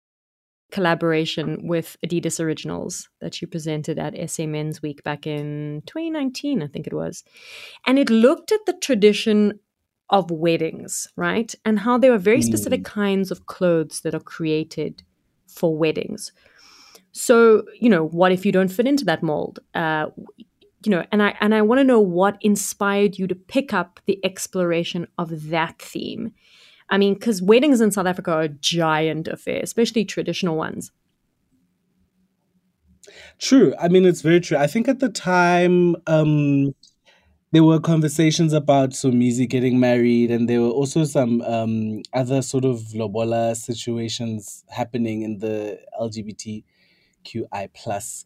collaboration 0.71 1.67
with 1.67 1.97
Adidas 2.05 2.39
Originals 2.39 3.09
that 3.21 3.41
you 3.41 3.47
presented 3.47 3.97
at 3.99 4.29
SA 4.29 4.45
Men's 4.45 4.81
Week 4.81 5.03
back 5.03 5.25
in 5.25 5.81
2019, 5.87 6.63
I 6.63 6.67
think 6.67 6.87
it 6.87 6.93
was. 6.93 7.23
And 7.85 7.97
it 7.97 8.09
looked 8.09 8.51
at 8.51 8.65
the 8.65 8.73
tradition 8.73 9.59
of 10.09 10.31
weddings, 10.31 11.07
right? 11.15 11.53
And 11.65 11.79
how 11.79 11.97
there 11.97 12.13
are 12.13 12.19
very 12.19 12.41
specific 12.41 12.81
Mm, 12.81 12.85
kinds 12.85 13.31
of 13.31 13.45
clothes 13.45 14.01
that 14.01 14.15
are 14.15 14.19
created 14.19 15.03
for 15.47 15.75
weddings. 15.75 16.31
So, 17.11 17.63
you 17.79 17.89
know, 17.89 18.07
what 18.07 18.31
if 18.31 18.45
you 18.45 18.51
don't 18.51 18.71
fit 18.71 18.87
into 18.87 19.05
that 19.05 19.23
mold? 19.23 19.59
Uh, 19.73 20.07
you 20.83 20.91
know, 20.91 21.05
and 21.11 21.21
I 21.21 21.35
and 21.41 21.53
I 21.53 21.61
want 21.61 21.79
to 21.79 21.83
know 21.83 21.99
what 21.99 22.37
inspired 22.41 23.17
you 23.17 23.27
to 23.27 23.35
pick 23.35 23.73
up 23.73 23.99
the 24.05 24.19
exploration 24.23 25.07
of 25.17 25.49
that 25.49 25.81
theme. 25.81 26.33
I 26.89 26.97
mean, 26.97 27.13
because 27.13 27.41
weddings 27.41 27.81
in 27.81 27.91
South 27.91 28.07
Africa 28.07 28.31
are 28.31 28.41
a 28.43 28.49
giant 28.49 29.27
affair, 29.27 29.59
especially 29.61 30.05
traditional 30.05 30.55
ones. 30.55 30.91
True. 33.37 33.73
I 33.79 33.87
mean, 33.87 34.05
it's 34.05 34.21
very 34.21 34.39
true. 34.39 34.57
I 34.57 34.67
think 34.67 34.87
at 34.87 34.99
the 34.99 35.09
time, 35.09 35.95
um, 36.07 36.73
there 37.51 37.63
were 37.63 37.79
conversations 37.79 38.53
about 38.53 38.91
Somizi 38.91 39.49
getting 39.49 39.79
married, 39.79 40.29
and 40.31 40.47
there 40.47 40.61
were 40.61 40.69
also 40.69 41.03
some 41.03 41.41
um, 41.41 42.01
other 42.13 42.41
sort 42.41 42.65
of 42.65 42.93
lobola 42.93 43.55
situations 43.55 44.63
happening 44.69 45.23
in 45.23 45.39
the 45.39 45.79
LGBTQI 45.99 47.69
plus 47.73 48.25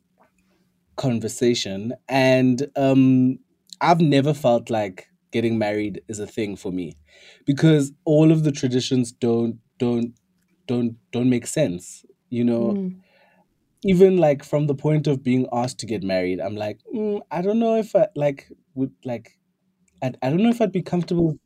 conversation. 0.95 1.93
And 2.09 2.67
um, 2.75 3.39
I've 3.81 4.01
never 4.01 4.33
felt 4.33 4.69
like 4.69 5.07
getting 5.31 5.57
married 5.57 6.01
is 6.07 6.19
a 6.19 6.27
thing 6.27 6.55
for 6.55 6.71
me 6.71 6.97
because 7.45 7.91
all 8.05 8.31
of 8.31 8.43
the 8.43 8.51
traditions 8.51 9.11
don't 9.11 9.59
don't 9.79 10.13
don't 10.67 10.97
don't 11.11 11.29
make 11.29 11.47
sense. 11.47 12.05
You 12.29 12.43
know, 12.45 12.77
Mm. 12.77 13.03
even 13.83 14.17
like 14.17 14.43
from 14.43 14.67
the 14.67 14.75
point 14.75 15.07
of 15.07 15.23
being 15.23 15.47
asked 15.51 15.79
to 15.79 15.85
get 15.85 16.03
married, 16.03 16.39
I'm 16.39 16.55
like, 16.55 16.79
mm, 16.93 17.21
I 17.31 17.41
don't 17.41 17.59
know 17.59 17.75
if 17.75 17.95
I 17.95 18.07
like 18.15 18.49
would 18.75 18.93
like 19.03 19.37
I, 20.03 20.13
I 20.21 20.29
don't 20.29 20.43
know 20.43 20.49
if 20.49 20.61
I'd 20.61 20.71
be 20.71 20.81
comfortable, 20.83 21.37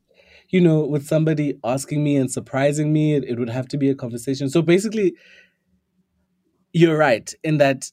you 0.50 0.62
know, 0.62 0.82
with 0.86 1.08
somebody 1.08 1.60
asking 1.64 2.04
me 2.04 2.18
and 2.18 2.32
surprising 2.32 2.94
me. 2.94 3.16
It, 3.16 3.26
it 3.26 3.40
would 3.40 3.50
have 3.50 3.68
to 3.70 3.78
be 3.78 3.90
a 3.90 3.96
conversation. 3.96 4.50
So 4.50 4.62
basically, 4.62 5.16
you're 6.74 6.98
right 6.98 7.34
in 7.44 7.58
that 7.58 7.90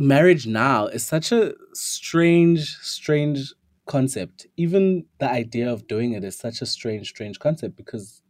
marriage 0.00 0.46
now 0.46 0.86
is 0.86 1.04
such 1.04 1.30
a 1.30 1.54
strange, 1.74 2.76
strange 2.78 3.52
concept. 3.86 4.46
Even 4.56 5.04
the 5.18 5.30
idea 5.30 5.70
of 5.70 5.86
doing 5.86 6.14
it 6.14 6.24
is 6.24 6.36
such 6.36 6.62
a 6.62 6.66
strange, 6.66 7.08
strange 7.08 7.38
concept 7.38 7.76
because, 7.76 8.22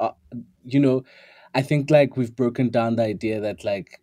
uh, 0.00 0.10
you 0.64 0.80
know, 0.80 1.04
I 1.54 1.62
think 1.62 1.90
like 1.90 2.16
we've 2.16 2.34
broken 2.34 2.68
down 2.70 2.96
the 2.96 3.04
idea 3.04 3.40
that 3.40 3.64
like 3.64 4.00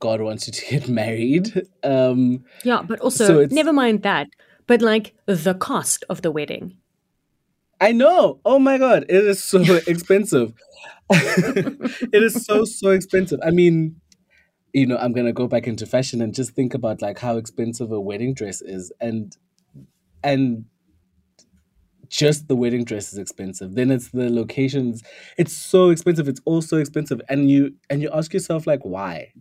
God 0.00 0.20
wants 0.20 0.48
you 0.48 0.52
to 0.52 0.66
get 0.66 0.88
married. 1.02 1.62
Um, 1.84 2.44
Yeah, 2.64 2.82
but 2.82 3.00
also, 3.00 3.38
it's 3.38 3.54
never 3.54 3.72
mind 3.72 4.02
that, 4.02 4.26
but 4.66 4.82
like 4.82 5.14
the 5.26 5.54
cost 5.54 6.04
of 6.08 6.22
the 6.22 6.32
wedding. 6.32 6.78
I 7.80 7.92
know. 7.92 8.40
Oh 8.44 8.58
my 8.58 8.78
god, 8.78 9.04
it 9.08 9.24
is 9.24 9.42
so 9.44 9.60
expensive. 9.86 10.54
it 11.10 12.22
is 12.22 12.44
so 12.44 12.64
so 12.64 12.90
expensive. 12.90 13.38
I 13.44 13.50
mean, 13.50 14.00
you 14.76 14.86
know, 14.86 14.98
I'm 14.98 15.12
gonna 15.14 15.32
go 15.32 15.48
back 15.48 15.66
into 15.66 15.86
fashion 15.86 16.20
and 16.22 16.34
just 16.34 16.52
think 16.52 16.74
about 16.74 17.02
like 17.02 17.18
how 17.18 17.38
expensive 17.38 17.92
a 17.92 18.00
wedding 18.00 18.34
dress 18.34 18.62
is, 18.62 18.92
and 19.00 19.36
and 20.24 20.66
just 22.08 22.46
the 22.48 22.56
wedding 22.56 22.84
dress 22.84 23.12
is 23.12 23.18
expensive. 23.18 23.74
Then 23.74 23.90
it's 23.90 24.10
the 24.10 24.30
locations. 24.30 25.02
It's 25.38 25.56
so 25.56 25.90
expensive. 25.90 26.28
It's 26.28 26.40
all 26.44 26.62
so 26.62 26.76
expensive, 26.76 27.20
and 27.28 27.50
you 27.50 27.74
and 27.90 28.00
you 28.02 28.10
ask 28.12 28.32
yourself 28.32 28.66
like, 28.66 28.80
why? 28.84 29.32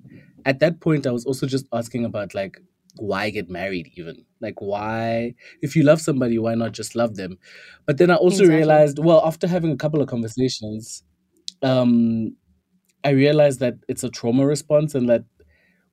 At 0.46 0.60
that 0.60 0.80
point, 0.80 1.08
I 1.08 1.12
was 1.12 1.26
also 1.26 1.48
just 1.48 1.68
asking 1.74 2.06
about 2.06 2.34
like 2.36 2.60
why 2.98 3.30
get 3.30 3.50
married 3.50 3.92
even 3.98 4.26
like 4.40 4.62
why 4.62 5.36
if 5.62 5.76
you 5.76 5.84
love 5.84 6.00
somebody 6.00 6.40
why 6.40 6.56
not 6.56 6.72
just 6.72 6.96
love 6.96 7.16
them 7.18 7.38
but 7.86 7.98
then 7.98 8.10
i 8.10 8.16
also 8.16 8.46
Exactly. 8.46 8.56
realized 8.56 9.00
well 9.00 9.22
after 9.26 9.48
having 9.48 9.70
a 9.72 9.76
couple 9.76 10.02
of 10.02 10.08
conversations 10.08 11.04
um 11.64 12.36
i 13.06 13.12
realize 13.12 13.60
that 13.60 13.76
it's 13.88 14.04
a 14.04 14.10
trauma 14.10 14.46
response 14.46 14.96
and 14.96 15.08
that 15.08 15.24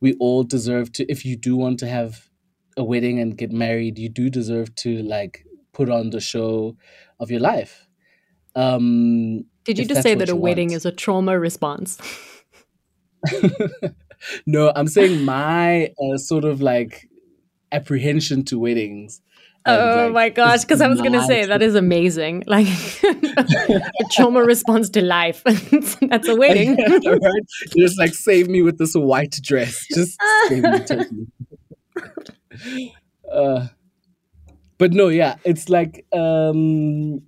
we 0.01 0.15
all 0.15 0.43
deserve 0.43 0.91
to 0.93 1.05
if 1.11 1.25
you 1.25 1.37
do 1.37 1.57
want 1.57 1.79
to 1.79 1.87
have 1.87 2.29
a 2.77 2.83
wedding 2.83 3.21
and 3.21 3.37
get 3.37 3.53
married 3.53 3.99
you 3.99 4.09
do 4.09 4.29
deserve 4.29 4.75
to 4.75 5.03
like 5.03 5.45
put 5.73 5.89
on 5.89 6.11
the 6.11 6.21
show 6.21 6.77
of 7.21 7.31
your 7.31 7.41
life 7.41 7.87
um 8.57 9.45
Did 9.65 9.79
you 9.79 9.87
just 9.87 10.03
say 10.03 10.15
that 10.15 10.29
a 10.29 10.37
wedding 10.37 10.71
want 10.71 10.77
is 10.77 10.87
a 10.87 10.93
trauma 10.93 11.39
response? 11.39 11.99
no 14.47 14.73
i'm 14.75 14.89
saying 14.89 15.25
my 15.25 15.93
uh, 16.03 16.17
sort 16.17 16.45
of 16.45 16.61
like 16.61 17.09
apprehension 17.71 18.45
to 18.45 18.59
weddings 18.59 19.21
Oh 19.65 20.05
like 20.07 20.13
my 20.13 20.29
gosh, 20.31 20.63
because 20.63 20.81
I 20.81 20.89
was 20.89 21.01
going 21.01 21.13
to 21.13 21.23
say 21.25 21.47
that 21.47 21.63
is 21.63 21.75
amazing. 21.75 22.45
Like 22.53 22.67
a 22.67 24.05
trauma 24.11 24.43
response 24.43 24.91
to 24.91 25.03
life. 25.03 25.43
That's 26.01 26.29
a 26.29 26.37
wedding. 26.37 26.77
yeah, 26.79 27.11
right 27.11 27.43
just 27.77 27.99
like 27.99 28.15
save 28.15 28.49
me 28.49 28.63
with 28.63 28.79
this 28.79 28.95
white 28.95 29.39
dress 29.43 29.87
just 29.95 30.21
save 30.49 30.63
me 30.63 30.79
totally 30.81 31.27
uh 33.33 33.67
but 34.79 34.93
no 34.93 35.09
yeah 35.09 35.37
it's 35.45 35.69
like 35.69 36.07
um 36.13 37.23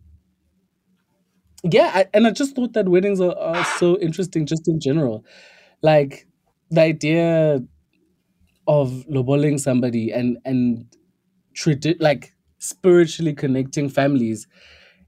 yeah 1.62 1.90
I, 1.94 2.06
and 2.12 2.26
i 2.26 2.30
just 2.30 2.54
thought 2.54 2.74
that 2.74 2.88
weddings 2.88 3.20
are, 3.20 3.36
are 3.36 3.64
so 3.64 3.98
interesting 3.98 4.46
just 4.46 4.68
in 4.68 4.80
general 4.80 5.24
like 5.82 6.26
the 6.70 6.82
idea 6.82 7.62
of 8.66 9.06
loboling 9.08 9.58
somebody 9.58 10.10
and 10.10 10.38
and 10.44 10.86
tradi- 11.54 12.00
like 12.00 12.32
spiritually 12.58 13.32
connecting 13.34 13.88
families 13.88 14.46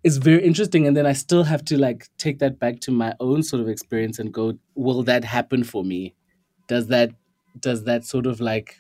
is 0.05 0.19
very 0.19 0.43
interesting 0.45 0.87
and 0.87 0.97
then 0.97 1.07
i 1.07 1.13
still 1.13 1.43
have 1.45 1.65
to 1.65 1.77
like 1.79 2.07
take 2.19 2.39
that 2.39 2.59
back 2.59 2.81
to 2.81 2.91
my 2.91 3.15
own 3.21 3.43
sort 3.43 3.61
of 3.63 3.69
experience 3.69 4.19
and 4.19 4.33
go 4.33 4.53
will 4.75 5.03
that 5.03 5.25
happen 5.25 5.65
for 5.65 5.83
me 5.85 6.15
does 6.69 6.87
that 6.89 7.11
does 7.61 7.85
that 7.85 8.05
sort 8.05 8.27
of 8.27 8.41
like 8.41 8.77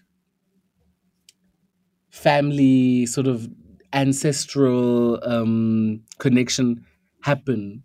family 2.10 3.06
sort 3.06 3.26
of 3.26 3.48
ancestral 3.92 5.18
um 5.24 6.00
connection 6.18 6.84
happen 7.22 7.82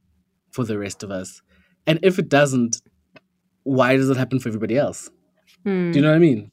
for 0.52 0.64
the 0.66 0.78
rest 0.78 1.04
of 1.04 1.12
us 1.12 1.42
and 1.88 2.00
if 2.04 2.20
it 2.20 2.30
doesn't 2.30 2.82
why 3.64 3.96
does 3.96 4.10
it 4.10 4.18
happen 4.18 4.40
for 4.40 4.50
everybody 4.50 4.78
else 4.78 5.10
Hmm. 5.64 5.92
do 5.92 6.00
you 6.00 6.02
know 6.02 6.10
what 6.10 6.16
i 6.16 6.20
mean 6.20 6.52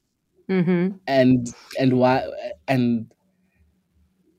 Mm-hmm. 0.51 0.97
and 1.07 1.47
and 1.79 1.93
why 1.99 2.27
and 2.67 3.13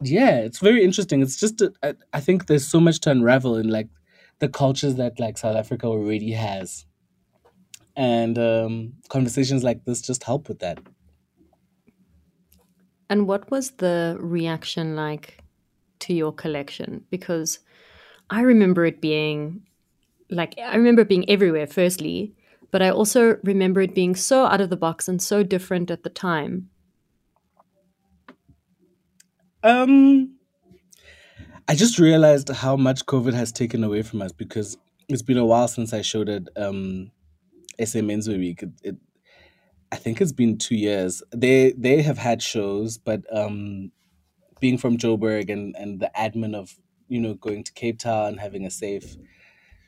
yeah 0.01 0.37
it's 0.37 0.59
very 0.59 0.83
interesting 0.83 1.21
it's 1.21 1.39
just 1.39 1.61
I, 1.83 1.93
I 2.13 2.19
think 2.19 2.45
there's 2.45 2.67
so 2.67 2.79
much 2.79 2.99
to 3.01 3.11
unravel 3.11 3.55
in 3.57 3.67
like 3.69 3.89
the 4.39 4.49
cultures 4.49 4.95
that 4.95 5.19
like 5.19 5.37
south 5.37 5.55
africa 5.55 5.87
already 5.87 6.31
has 6.31 6.85
and 7.95 8.37
um 8.37 8.93
conversations 9.09 9.63
like 9.63 9.83
this 9.85 10.01
just 10.01 10.23
help 10.23 10.47
with 10.47 10.59
that 10.59 10.79
And 13.09 13.27
what 13.27 13.49
was 13.49 13.71
the 13.71 14.17
reaction 14.19 14.95
like 14.95 15.43
to 15.99 16.13
your 16.13 16.31
collection? 16.31 17.05
Because 17.09 17.59
I 18.29 18.41
remember 18.41 18.85
it 18.85 19.01
being 19.01 19.63
like, 20.29 20.57
I 20.59 20.75
remember 20.75 21.01
it 21.01 21.09
being 21.09 21.27
everywhere, 21.27 21.65
firstly, 21.65 22.35
but 22.69 22.83
I 22.83 22.89
also 22.89 23.39
remember 23.43 23.81
it 23.81 23.95
being 23.95 24.15
so 24.15 24.45
out 24.45 24.61
of 24.61 24.69
the 24.69 24.77
box 24.77 25.07
and 25.07 25.19
so 25.19 25.41
different 25.41 25.89
at 25.89 26.03
the 26.03 26.09
time. 26.09 26.69
Um 29.63 30.35
i 31.67 31.75
just 31.75 31.99
realized 31.99 32.49
how 32.49 32.75
much 32.75 33.05
covid 33.05 33.33
has 33.33 33.51
taken 33.51 33.83
away 33.83 34.01
from 34.01 34.21
us 34.21 34.31
because 34.31 34.77
it's 35.07 35.21
been 35.21 35.37
a 35.37 35.45
while 35.45 35.67
since 35.67 35.93
i 35.93 36.01
showed 36.01 36.29
it 36.29 36.47
um 36.57 37.11
SA 37.83 38.01
Week. 38.01 38.63
It, 38.63 38.69
it, 38.83 38.97
I 39.91 39.97
think 39.97 40.21
it's 40.21 40.31
been 40.33 40.57
two 40.57 40.75
years. 40.75 41.23
They 41.35 41.73
they 41.77 42.01
have 42.03 42.17
had 42.17 42.41
shows, 42.41 42.97
but 42.97 43.21
um, 43.35 43.91
being 44.59 44.77
from 44.77 44.97
Joburg 44.97 45.51
and 45.51 45.75
and 45.77 45.99
the 45.99 46.11
admin 46.17 46.55
of 46.55 46.77
you 47.07 47.19
know 47.19 47.35
going 47.35 47.63
to 47.65 47.73
Cape 47.73 47.99
Town, 47.99 48.27
and 48.29 48.39
having 48.39 48.65
a 48.65 48.71
safe 48.71 49.17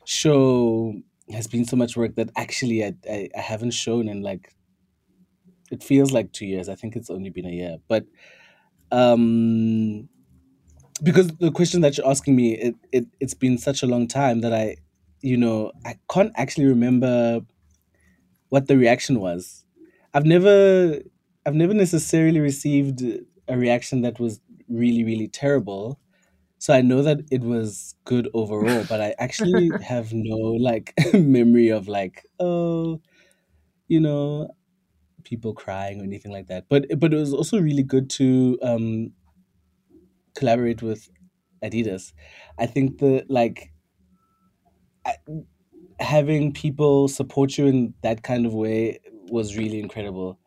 show 0.04 0.94
has 1.32 1.46
been 1.46 1.64
so 1.64 1.76
much 1.76 1.96
work 1.96 2.16
that 2.16 2.30
actually 2.36 2.84
I, 2.84 2.94
I 3.10 3.28
I 3.36 3.40
haven't 3.40 3.72
shown 3.72 4.08
in 4.08 4.22
like 4.22 4.54
it 5.70 5.82
feels 5.82 6.12
like 6.12 6.32
two 6.32 6.46
years. 6.46 6.68
I 6.68 6.74
think 6.74 6.96
it's 6.96 7.10
only 7.10 7.30
been 7.30 7.46
a 7.46 7.50
year, 7.50 7.76
but 7.88 8.04
um, 8.92 10.08
because 11.02 11.28
the 11.38 11.50
question 11.50 11.80
that 11.82 11.96
you're 11.98 12.08
asking 12.08 12.36
me, 12.36 12.54
it, 12.54 12.74
it 12.92 13.06
it's 13.20 13.34
been 13.34 13.58
such 13.58 13.82
a 13.82 13.86
long 13.86 14.08
time 14.08 14.40
that 14.42 14.52
I, 14.52 14.76
you 15.20 15.36
know, 15.36 15.72
I 15.84 15.96
can't 16.10 16.32
actually 16.36 16.66
remember 16.66 17.40
what 18.48 18.68
the 18.68 18.76
reaction 18.76 19.20
was. 19.20 19.64
I've 20.14 20.26
never 20.26 21.00
I've 21.46 21.54
never 21.54 21.74
necessarily 21.74 22.40
received 22.40 23.02
a 23.48 23.56
reaction 23.56 24.02
that 24.02 24.20
was 24.20 24.40
really 24.68 25.04
really 25.04 25.28
terrible. 25.28 25.98
So 26.58 26.74
I 26.74 26.82
know 26.82 27.02
that 27.02 27.20
it 27.30 27.42
was 27.42 27.94
good 28.04 28.28
overall, 28.34 28.84
but 28.88 29.00
I 29.00 29.14
actually 29.18 29.76
have 29.82 30.12
no 30.12 30.36
like 30.36 30.94
memory 31.14 31.70
of 31.70 31.88
like 31.88 32.26
oh, 32.40 33.00
you 33.88 34.00
know, 34.00 34.50
people 35.32 35.54
crying 35.54 36.00
or 36.00 36.04
anything 36.04 36.32
like 36.32 36.48
that. 36.48 36.66
But 36.68 36.86
but 36.98 37.14
it 37.14 37.16
was 37.16 37.32
also 37.32 37.58
really 37.68 37.86
good 37.94 38.10
to 38.18 38.58
um 38.62 39.12
collaborate 40.34 40.82
with 40.82 41.08
Adidas. 41.62 42.12
I 42.58 42.66
think 42.66 42.98
the 42.98 43.24
like 43.28 43.72
having 46.00 46.52
people 46.52 47.08
support 47.08 47.56
you 47.56 47.66
in 47.66 47.94
that 48.02 48.22
kind 48.22 48.44
of 48.46 48.52
way 48.52 49.00
was 49.30 49.56
really 49.56 49.80
incredible. 49.80 50.38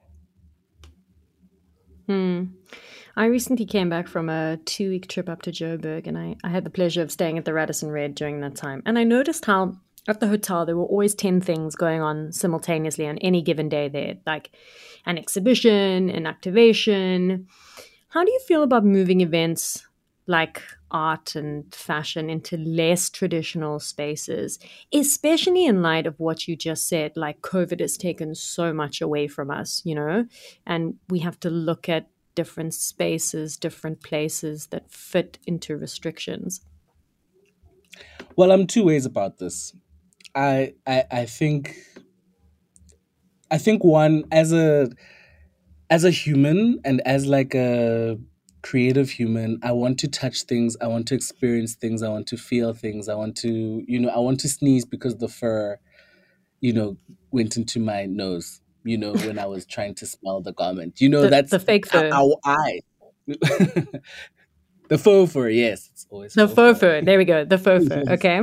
Hmm. 2.07 2.43
I 3.17 3.25
recently 3.25 3.65
came 3.65 3.89
back 3.89 4.07
from 4.07 4.29
a 4.29 4.57
two 4.65 4.89
week 4.89 5.07
trip 5.07 5.29
up 5.29 5.41
to 5.43 5.51
Joburg 5.51 6.05
and 6.05 6.17
I, 6.17 6.35
I 6.43 6.49
had 6.49 6.65
the 6.65 6.69
pleasure 6.69 7.01
of 7.01 7.11
staying 7.11 7.37
at 7.37 7.45
the 7.45 7.53
Radisson 7.53 7.89
Red 7.89 8.13
during 8.13 8.41
that 8.41 8.55
time. 8.55 8.83
And 8.85 8.99
I 8.99 9.05
noticed 9.05 9.45
how 9.45 9.77
at 10.07 10.19
the 10.19 10.27
hotel 10.27 10.65
there 10.65 10.77
were 10.77 10.85
always 10.85 11.15
10 11.15 11.41
things 11.41 11.75
going 11.75 12.01
on 12.01 12.31
simultaneously 12.31 13.07
on 13.07 13.17
any 13.19 13.41
given 13.41 13.69
day 13.69 13.87
there, 13.87 14.15
like 14.25 14.51
an 15.05 15.17
exhibition, 15.17 16.09
an 16.09 16.27
activation. 16.27 17.47
How 18.09 18.23
do 18.23 18.31
you 18.31 18.39
feel 18.47 18.63
about 18.63 18.85
moving 18.85 19.21
events 19.21 19.85
like 20.27 20.61
art 20.89 21.35
and 21.35 21.73
fashion 21.73 22.29
into 22.29 22.57
less 22.57 23.09
traditional 23.09 23.79
spaces, 23.79 24.59
especially 24.93 25.65
in 25.65 25.81
light 25.81 26.07
of 26.07 26.19
what 26.19 26.47
you 26.47 26.55
just 26.55 26.87
said? 26.87 27.11
Like, 27.15 27.41
COVID 27.41 27.79
has 27.79 27.97
taken 27.97 28.33
so 28.33 28.73
much 28.73 29.01
away 29.01 29.27
from 29.27 29.51
us, 29.51 29.81
you 29.85 29.95
know, 29.95 30.25
and 30.65 30.95
we 31.09 31.19
have 31.19 31.39
to 31.41 31.49
look 31.49 31.89
at 31.89 32.07
different 32.35 32.73
spaces, 32.73 33.57
different 33.57 34.01
places 34.01 34.67
that 34.67 34.91
fit 34.91 35.39
into 35.45 35.77
restrictions. 35.77 36.61
Well, 38.35 38.51
I'm 38.51 38.67
two 38.67 38.83
ways 38.83 39.05
about 39.05 39.37
this. 39.37 39.73
I 40.35 40.73
I, 40.85 41.03
I 41.11 41.25
think 41.25 41.75
I 43.49 43.57
think 43.57 43.83
one 43.83 44.25
as 44.31 44.51
a 44.51 44.89
as 45.89 46.03
a 46.03 46.11
human 46.11 46.79
and 46.83 47.01
as 47.05 47.25
like 47.25 47.53
a 47.55 48.17
creative 48.63 49.09
human, 49.11 49.59
I 49.61 49.71
want 49.71 49.99
to 49.99 50.07
touch 50.07 50.41
things, 50.43 50.75
I 50.81 50.87
want 50.87 51.07
to 51.09 51.15
experience 51.15 51.75
things, 51.75 52.01
I 52.01 52.09
want 52.09 52.25
to 52.27 52.37
feel 52.37 52.73
things, 52.73 53.07
I 53.07 53.13
want 53.13 53.37
to, 53.37 53.83
you 53.87 53.99
know, 53.99 54.09
I 54.09 54.17
want 54.17 54.39
to 54.39 54.49
sneeze 54.49 54.85
because 54.85 55.17
the 55.17 55.27
fur, 55.27 55.77
you 56.61 56.73
know, 56.73 56.97
went 57.29 57.55
into 57.57 57.79
my 57.79 58.07
nose, 58.07 58.61
you 58.83 58.97
know, 58.97 59.13
when 59.13 59.37
I 59.37 59.45
was 59.45 59.65
trying 59.75 59.93
to 59.95 60.07
smell 60.07 60.41
the 60.41 60.51
garment. 60.53 60.99
You 60.99 61.09
know, 61.09 61.21
The, 61.21 61.29
that's 61.29 61.51
the 61.51 61.59
fake 61.59 61.85
fur. 61.85 62.09
our 62.11 62.37
eye 62.43 62.81
the 64.87 64.97
faux 64.97 65.31
fur, 65.31 65.49
yes. 65.49 65.89
It's 65.91 66.07
always 66.09 66.33
The 66.33 66.47
faux 66.47 66.79
fur. 66.79 67.01
There 67.01 67.17
we 67.17 67.25
go. 67.25 67.45
The 67.45 67.57
faux 67.57 67.87
fur. 67.87 68.03
Okay. 68.09 68.41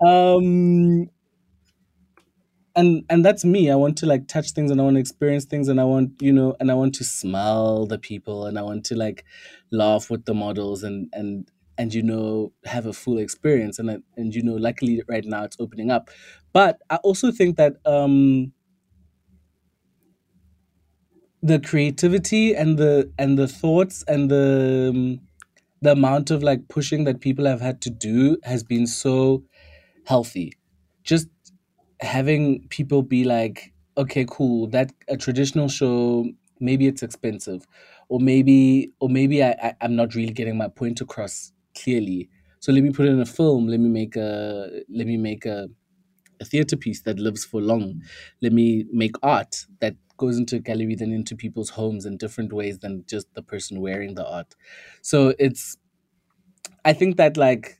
Um 0.00 1.08
and 2.76 3.04
and 3.10 3.24
that's 3.24 3.44
me. 3.44 3.70
I 3.70 3.74
want 3.74 3.96
to 3.98 4.06
like 4.06 4.28
touch 4.28 4.52
things 4.52 4.70
and 4.70 4.80
i 4.80 4.84
want 4.84 4.96
to 4.96 5.00
experience 5.00 5.44
things 5.44 5.68
and 5.68 5.80
i 5.80 5.84
want 5.84 6.12
you 6.20 6.32
know 6.32 6.54
and 6.60 6.70
i 6.70 6.74
want 6.74 6.94
to 6.96 7.04
smell 7.04 7.86
the 7.86 7.98
people 7.98 8.46
and 8.46 8.58
i 8.58 8.62
want 8.62 8.84
to 8.86 8.94
like 8.94 9.24
laugh 9.72 10.10
with 10.10 10.24
the 10.26 10.34
models 10.34 10.82
and 10.82 11.08
and 11.12 11.50
and 11.76 11.94
you 11.94 12.02
know 12.02 12.52
have 12.64 12.86
a 12.86 12.92
full 12.92 13.18
experience 13.18 13.78
and 13.78 14.02
and 14.16 14.34
you 14.34 14.42
know 14.42 14.54
luckily 14.54 15.02
right 15.08 15.24
now 15.24 15.44
it's 15.44 15.56
opening 15.60 15.90
up. 15.90 16.10
But 16.52 16.80
i 16.90 16.96
also 16.96 17.30
think 17.30 17.56
that 17.56 17.74
um 17.84 18.52
the 21.42 21.60
creativity 21.60 22.54
and 22.54 22.78
the 22.78 23.10
and 23.18 23.38
the 23.38 23.46
thoughts 23.48 24.04
and 24.08 24.30
the 24.30 24.88
um, 24.92 25.20
the 25.80 25.92
amount 25.92 26.30
of 26.30 26.42
like 26.42 26.68
pushing 26.68 27.04
that 27.04 27.20
people 27.20 27.46
have 27.46 27.60
had 27.60 27.80
to 27.82 27.90
do 27.90 28.36
has 28.44 28.64
been 28.64 28.86
so 28.86 29.42
healthy 30.08 30.52
just 31.04 31.28
having 32.00 32.66
people 32.68 33.02
be 33.02 33.24
like, 33.24 33.72
okay, 33.96 34.24
cool, 34.28 34.68
that 34.68 34.92
a 35.08 35.16
traditional 35.16 35.68
show, 35.68 36.26
maybe 36.60 36.86
it's 36.86 37.02
expensive, 37.02 37.66
or 38.08 38.20
maybe 38.20 38.92
or 39.00 39.08
maybe 39.08 39.42
I, 39.42 39.50
I 39.62 39.74
I'm 39.80 39.96
not 39.96 40.14
really 40.14 40.32
getting 40.32 40.56
my 40.56 40.68
point 40.68 41.00
across 41.00 41.52
clearly. 41.76 42.28
So 42.60 42.72
let 42.72 42.82
me 42.82 42.90
put 42.90 43.06
it 43.06 43.10
in 43.10 43.20
a 43.20 43.26
film. 43.26 43.68
Let 43.68 43.80
me 43.80 43.88
make 43.88 44.16
a 44.16 44.82
let 44.88 45.06
me 45.06 45.16
make 45.16 45.46
a 45.46 45.68
a 46.40 46.44
theater 46.44 46.76
piece 46.76 47.02
that 47.02 47.18
lives 47.18 47.44
for 47.44 47.60
long. 47.60 48.02
Let 48.42 48.52
me 48.52 48.86
make 48.92 49.16
art 49.22 49.66
that 49.80 49.96
goes 50.16 50.38
into 50.38 50.56
a 50.56 50.60
gallery, 50.60 50.94
then 50.96 51.12
into 51.12 51.36
people's 51.36 51.70
homes 51.70 52.06
in 52.06 52.16
different 52.16 52.52
ways 52.52 52.78
than 52.80 53.04
just 53.08 53.32
the 53.34 53.42
person 53.42 53.80
wearing 53.80 54.14
the 54.14 54.26
art. 54.26 54.54
So 55.02 55.34
it's 55.38 55.78
I 56.84 56.92
think 56.92 57.16
that 57.16 57.36
like 57.36 57.76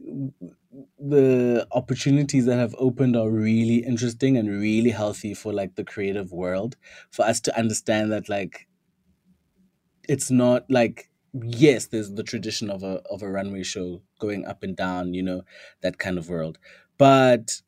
the 0.99 1.67
opportunities 1.73 2.45
that 2.47 2.59
have 2.59 2.75
opened 2.79 3.17
are 3.17 3.31
really 3.31 3.77
interesting 3.77 4.37
and 4.37 4.49
really 4.51 4.91
healthy 4.91 5.33
for 5.35 5.53
like 5.53 5.75
the 5.77 5.85
creative 5.85 6.31
world 6.33 6.77
for 7.11 7.25
us 7.25 7.41
to 7.41 7.57
understand 7.59 8.13
that 8.13 8.29
like 8.29 8.69
it's 10.09 10.31
not 10.31 10.65
like 10.71 11.11
yes 11.43 11.87
there's 11.87 12.13
the 12.15 12.23
tradition 12.23 12.71
of 12.71 12.83
a 12.83 13.01
of 13.11 13.23
a 13.23 13.31
runway 13.31 13.63
show 13.63 14.03
going 14.19 14.45
up 14.47 14.63
and 14.63 14.77
down 14.77 15.13
you 15.15 15.23
know 15.23 15.43
that 15.83 15.99
kind 15.99 16.19
of 16.19 16.29
world 16.29 16.59
but 16.97 17.61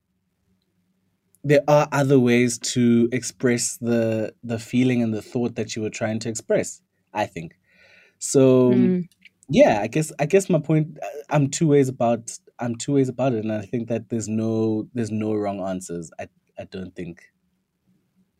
there 1.42 1.62
are 1.68 1.88
other 1.92 2.18
ways 2.18 2.58
to 2.58 3.08
express 3.12 3.76
the 3.78 4.34
the 4.42 4.58
feeling 4.58 5.02
and 5.02 5.14
the 5.14 5.22
thought 5.22 5.54
that 5.54 5.74
you 5.74 5.82
were 5.82 5.90
trying 5.90 6.18
to 6.18 6.28
express 6.28 6.82
i 7.14 7.26
think 7.26 7.58
so 8.18 8.74
Mm. 8.74 9.08
yeah 9.48 9.80
i 9.82 9.86
guess 9.88 10.12
i 10.18 10.26
guess 10.26 10.50
my 10.50 10.58
point 10.60 10.98
uh, 11.02 11.06
i'm 11.30 11.50
two 11.50 11.68
ways 11.68 11.88
about 11.88 12.38
i'm 12.60 12.76
two 12.76 12.92
ways 12.94 13.08
about 13.08 13.32
it 13.32 13.44
and 13.44 13.52
i 13.52 13.62
think 13.62 13.88
that 13.88 14.08
there's 14.08 14.28
no 14.28 14.88
there's 14.94 15.10
no 15.10 15.34
wrong 15.34 15.60
answers 15.60 16.10
i 16.18 16.28
i 16.58 16.64
don't 16.64 16.94
think 16.94 17.32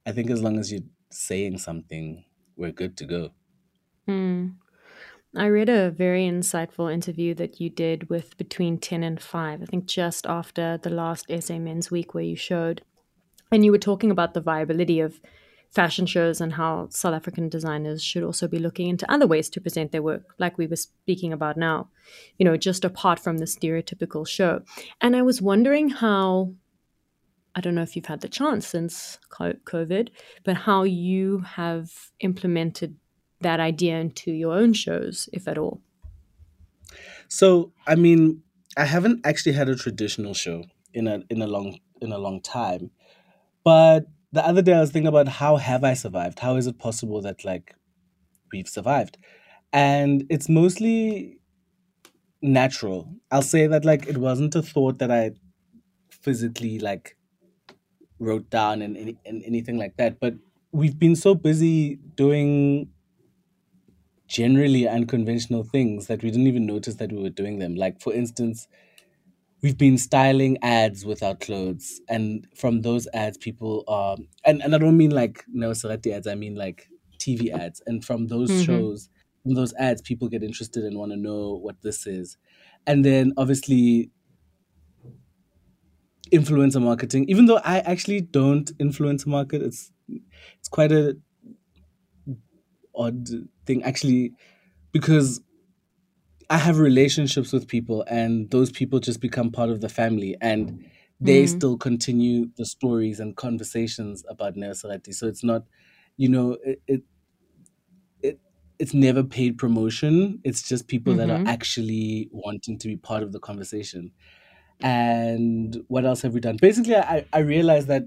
i 0.06 0.12
think 0.12 0.30
as 0.30 0.42
long 0.42 0.59
as 0.59 0.70
you're 0.72 0.88
saying 1.11 1.59
something 1.59 2.24
we're 2.56 2.72
good 2.72 2.96
to 2.96 3.04
go 3.04 3.33
Mm. 4.09 4.56
I 5.37 5.46
read 5.46 5.68
a 5.68 5.90
very 5.90 6.24
insightful 6.24 6.92
interview 6.92 7.35
that 7.35 7.61
you 7.61 7.70
did 7.70 8.11
with 8.11 8.37
Between 8.37 8.78
10 8.78 9.02
and 9.02 9.20
5, 9.20 9.62
I 9.62 9.64
think 9.66 9.87
just 9.87 10.26
after 10.26 10.78
the 10.78 10.90
last 10.90 11.30
SA 11.30 11.59
Men's 11.59 11.90
Week, 11.90 12.14
where 12.14 12.24
you 12.24 12.37
showed, 12.37 12.83
and 13.52 13.64
you 13.64 13.72
were 13.72 13.78
talking 13.78 14.11
about 14.11 14.35
the 14.35 14.40
viability 14.40 15.00
of 15.00 15.20
fashion 15.70 16.04
shows 16.04 16.40
and 16.40 16.54
how 16.54 16.88
South 16.90 17.14
African 17.14 17.48
designers 17.48 18.02
should 18.02 18.24
also 18.24 18.48
be 18.48 18.59
looking 18.59 18.88
into 18.88 19.11
other 19.11 19.26
ways 19.26 19.48
to 19.50 19.61
present 19.61 19.92
their 19.92 20.02
work, 20.02 20.35
like 20.38 20.59
we 20.59 20.66
were 20.66 20.76
speaking 20.76 21.33
about 21.33 21.56
now, 21.56 21.88
you 22.38 22.44
know, 22.44 22.56
just 22.56 22.85
apart 22.85 23.18
from 23.20 23.38
the 23.38 23.44
stereotypical 23.44 24.26
show. 24.26 24.62
And 25.00 25.14
I 25.14 25.22
was 25.22 25.40
wondering 25.40 25.90
how, 25.90 26.54
I 27.54 27.61
don't 27.61 27.74
know 27.74 27.83
if 27.83 27.94
you've 27.94 28.06
had 28.06 28.20
the 28.20 28.28
chance 28.28 28.66
since 28.66 29.18
COVID, 29.33 30.09
but 30.44 30.56
how 30.56 30.83
you 30.83 31.40
have 31.40 31.90
implemented 32.18 32.96
that 33.40 33.61
idea 33.61 33.98
into 33.98 34.33
your 34.33 34.54
own 34.54 34.72
shows, 34.72 35.28
if 35.33 35.46
at 35.46 35.56
all. 35.56 35.80
So, 37.28 37.72
I 37.87 37.94
mean, 37.94 38.42
I 38.76 38.85
haven't 38.85 39.24
actually 39.24 39.52
had 39.52 39.68
a 39.68 39.76
traditional 39.76 40.35
show 40.35 40.64
in 40.92 41.06
a 41.06 41.22
in 41.30 41.42
a 41.42 41.46
long 41.46 41.78
in 42.00 42.12
a 42.12 42.18
long 42.18 42.40
time, 42.40 42.90
but 43.64 44.06
the 44.33 44.45
other 44.47 44.62
day 44.62 44.75
I 44.75 44.81
was 44.81 44.90
thinking 44.90 45.09
about 45.09 45.29
how 45.29 45.57
have 45.57 45.85
I 45.85 45.95
survived? 45.95 46.38
How 46.40 46.57
is 46.57 46.66
it 46.66 46.79
possible 46.79 47.21
that 47.23 47.45
like 47.45 47.75
we've 48.53 48.69
survived? 48.69 49.19
And 49.73 50.27
it's 50.31 50.49
mostly 50.49 51.40
natural. 52.43 53.14
I'll 53.31 53.43
say 53.43 53.66
that 53.66 53.85
like 53.85 54.07
it 54.07 54.19
wasn't 54.19 54.55
a 54.55 54.62
thought 54.62 54.99
that 54.99 55.11
I 55.11 55.33
physically 56.11 56.79
like 56.79 57.16
wrote 58.19 58.51
down 58.51 58.83
and, 58.83 58.97
and 58.97 59.43
anything 59.45 59.79
like 59.79 59.97
that, 59.97 60.21
but 60.21 60.35
we've 60.73 60.99
been 60.99 61.16
so 61.16 61.35
busy 61.35 61.97
doing 62.16 62.88
generally 64.29 64.87
unconventional 64.88 65.64
things 65.64 66.07
that 66.07 66.23
we 66.23 66.31
didn't 66.31 66.47
even 66.47 66.66
notice 66.66 66.95
that 66.97 67.11
we 67.12 67.21
were 67.21 67.31
doing 67.31 67.59
them. 67.59 67.75
Like 67.75 68.01
for 68.01 68.12
instance, 68.12 68.69
we've 69.62 69.79
been 69.79 69.99
styling 69.99 70.57
ads 70.62 71.05
with 71.05 71.23
our 71.23 71.35
clothes 71.35 72.01
and 72.09 72.46
from 72.57 72.83
those 72.83 73.07
ads 73.14 73.37
people 73.37 73.85
are 73.88 74.16
and, 74.44 74.62
and 74.62 74.75
i 74.75 74.79
don't 74.79 74.96
mean 74.96 75.11
like 75.11 75.44
Neo 75.49 75.73
Serati 75.73 76.12
ads 76.12 76.27
i 76.27 76.35
mean 76.35 76.55
like 76.55 76.88
tv 77.18 77.53
ads 77.53 77.83
and 77.87 78.05
from 78.05 78.27
those 78.29 78.51
mm-hmm. 78.51 78.62
shows 78.62 79.09
from 79.42 79.55
those 79.55 79.75
ads 79.75 80.01
people 80.03 80.29
get 80.29 80.42
interested 80.42 80.85
and 80.85 80.99
want 80.99 81.12
to 81.12 81.16
know 81.16 81.59
what 81.62 81.77
this 81.83 82.07
is 82.07 82.37
and 82.87 83.05
then 83.05 83.33
obviously 83.37 84.11
influencer 86.33 86.81
marketing 86.81 87.25
even 87.29 87.46
though 87.46 87.61
i 87.64 87.81
actually 87.81 88.20
don't 88.20 88.77
influencer 88.79 89.27
market 89.27 89.62
it's 89.62 89.90
it's 90.59 90.68
quite 90.68 90.92
a 90.92 91.16
odd 92.94 93.29
thing 93.66 93.83
actually 93.83 94.33
because 94.92 95.40
I 96.51 96.59
have 96.59 96.81
relationships 96.81 97.53
with 97.53 97.69
people, 97.69 98.05
and 98.09 98.51
those 98.51 98.73
people 98.73 98.99
just 98.99 99.21
become 99.21 99.53
part 99.53 99.71
of 99.71 99.81
the 99.81 99.89
family, 99.89 100.37
and 100.41 100.85
they 101.21 101.45
mm. 101.45 101.49
still 101.49 101.79
continue 101.79 102.49
the 102.57 102.67
stories 102.67 103.21
and 103.21 103.37
conversations 103.37 104.25
about 104.29 104.57
Neo 104.57 104.73
Serati. 104.73 105.15
So 105.15 105.29
it's 105.29 105.45
not, 105.45 105.63
you 106.17 106.29
know, 106.29 106.59
it, 106.65 106.83
it, 106.89 107.03
it 108.21 108.41
it's 108.81 108.95
never 108.95 109.23
paid 109.23 109.59
promotion. 109.59 110.41
It's 110.43 110.69
just 110.69 110.89
people 110.89 111.13
mm-hmm. 111.13 111.29
that 111.29 111.31
are 111.31 111.39
mm-hmm. 111.39 111.47
actually 111.47 112.29
wanting 112.33 112.79
to 112.79 112.89
be 112.89 112.97
part 112.97 113.23
of 113.23 113.31
the 113.31 113.39
conversation. 113.39 114.11
And 114.81 115.85
what 115.87 116.05
else 116.05 116.23
have 116.23 116.35
we 116.35 116.41
done? 116.41 116.57
Basically, 116.57 116.97
I 116.97 117.27
I 117.33 117.41
realized 117.41 117.87
that, 117.87 118.05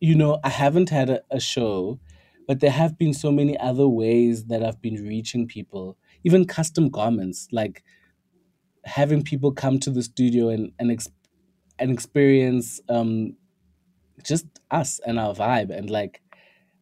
you 0.00 0.14
know, 0.14 0.38
I 0.42 0.48
haven't 0.48 0.88
had 0.88 1.10
a, 1.10 1.22
a 1.30 1.40
show, 1.40 2.00
but 2.48 2.60
there 2.60 2.70
have 2.70 2.96
been 2.96 3.12
so 3.12 3.30
many 3.30 3.58
other 3.58 3.88
ways 3.88 4.46
that 4.46 4.62
I've 4.62 4.80
been 4.80 5.04
reaching 5.06 5.46
people 5.46 5.98
even 6.26 6.44
custom 6.46 6.90
garments, 6.90 7.48
like 7.52 7.84
having 8.84 9.22
people 9.22 9.52
come 9.52 9.78
to 9.80 9.90
the 9.90 10.02
studio 10.02 10.48
and 10.48 10.72
and, 10.78 10.90
ex- 10.90 11.08
and 11.78 11.90
experience 11.92 12.80
um, 12.88 13.36
just 14.24 14.46
us 14.70 15.00
and 15.06 15.18
our 15.18 15.34
vibe 15.34 15.70
and 15.70 15.90
like 15.90 16.22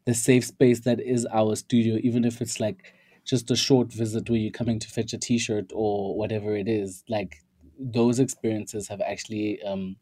the 0.06 0.14
safe 0.14 0.44
space 0.44 0.80
that 0.80 1.00
is 1.00 1.26
our 1.32 1.56
studio, 1.56 1.98
even 2.02 2.24
if 2.24 2.40
it's 2.42 2.60
like 2.60 2.94
just 3.24 3.50
a 3.50 3.56
short 3.56 3.92
visit 3.92 4.30
where 4.30 4.38
you're 4.38 4.52
coming 4.52 4.78
to 4.80 4.88
fetch 4.88 5.12
a 5.14 5.18
t-shirt 5.18 5.72
or 5.74 6.16
whatever 6.16 6.56
it 6.56 6.68
is 6.68 7.04
like 7.08 7.38
those 7.78 8.20
experiences 8.20 8.88
have 8.88 9.00
actually 9.00 9.62
um, 9.62 9.96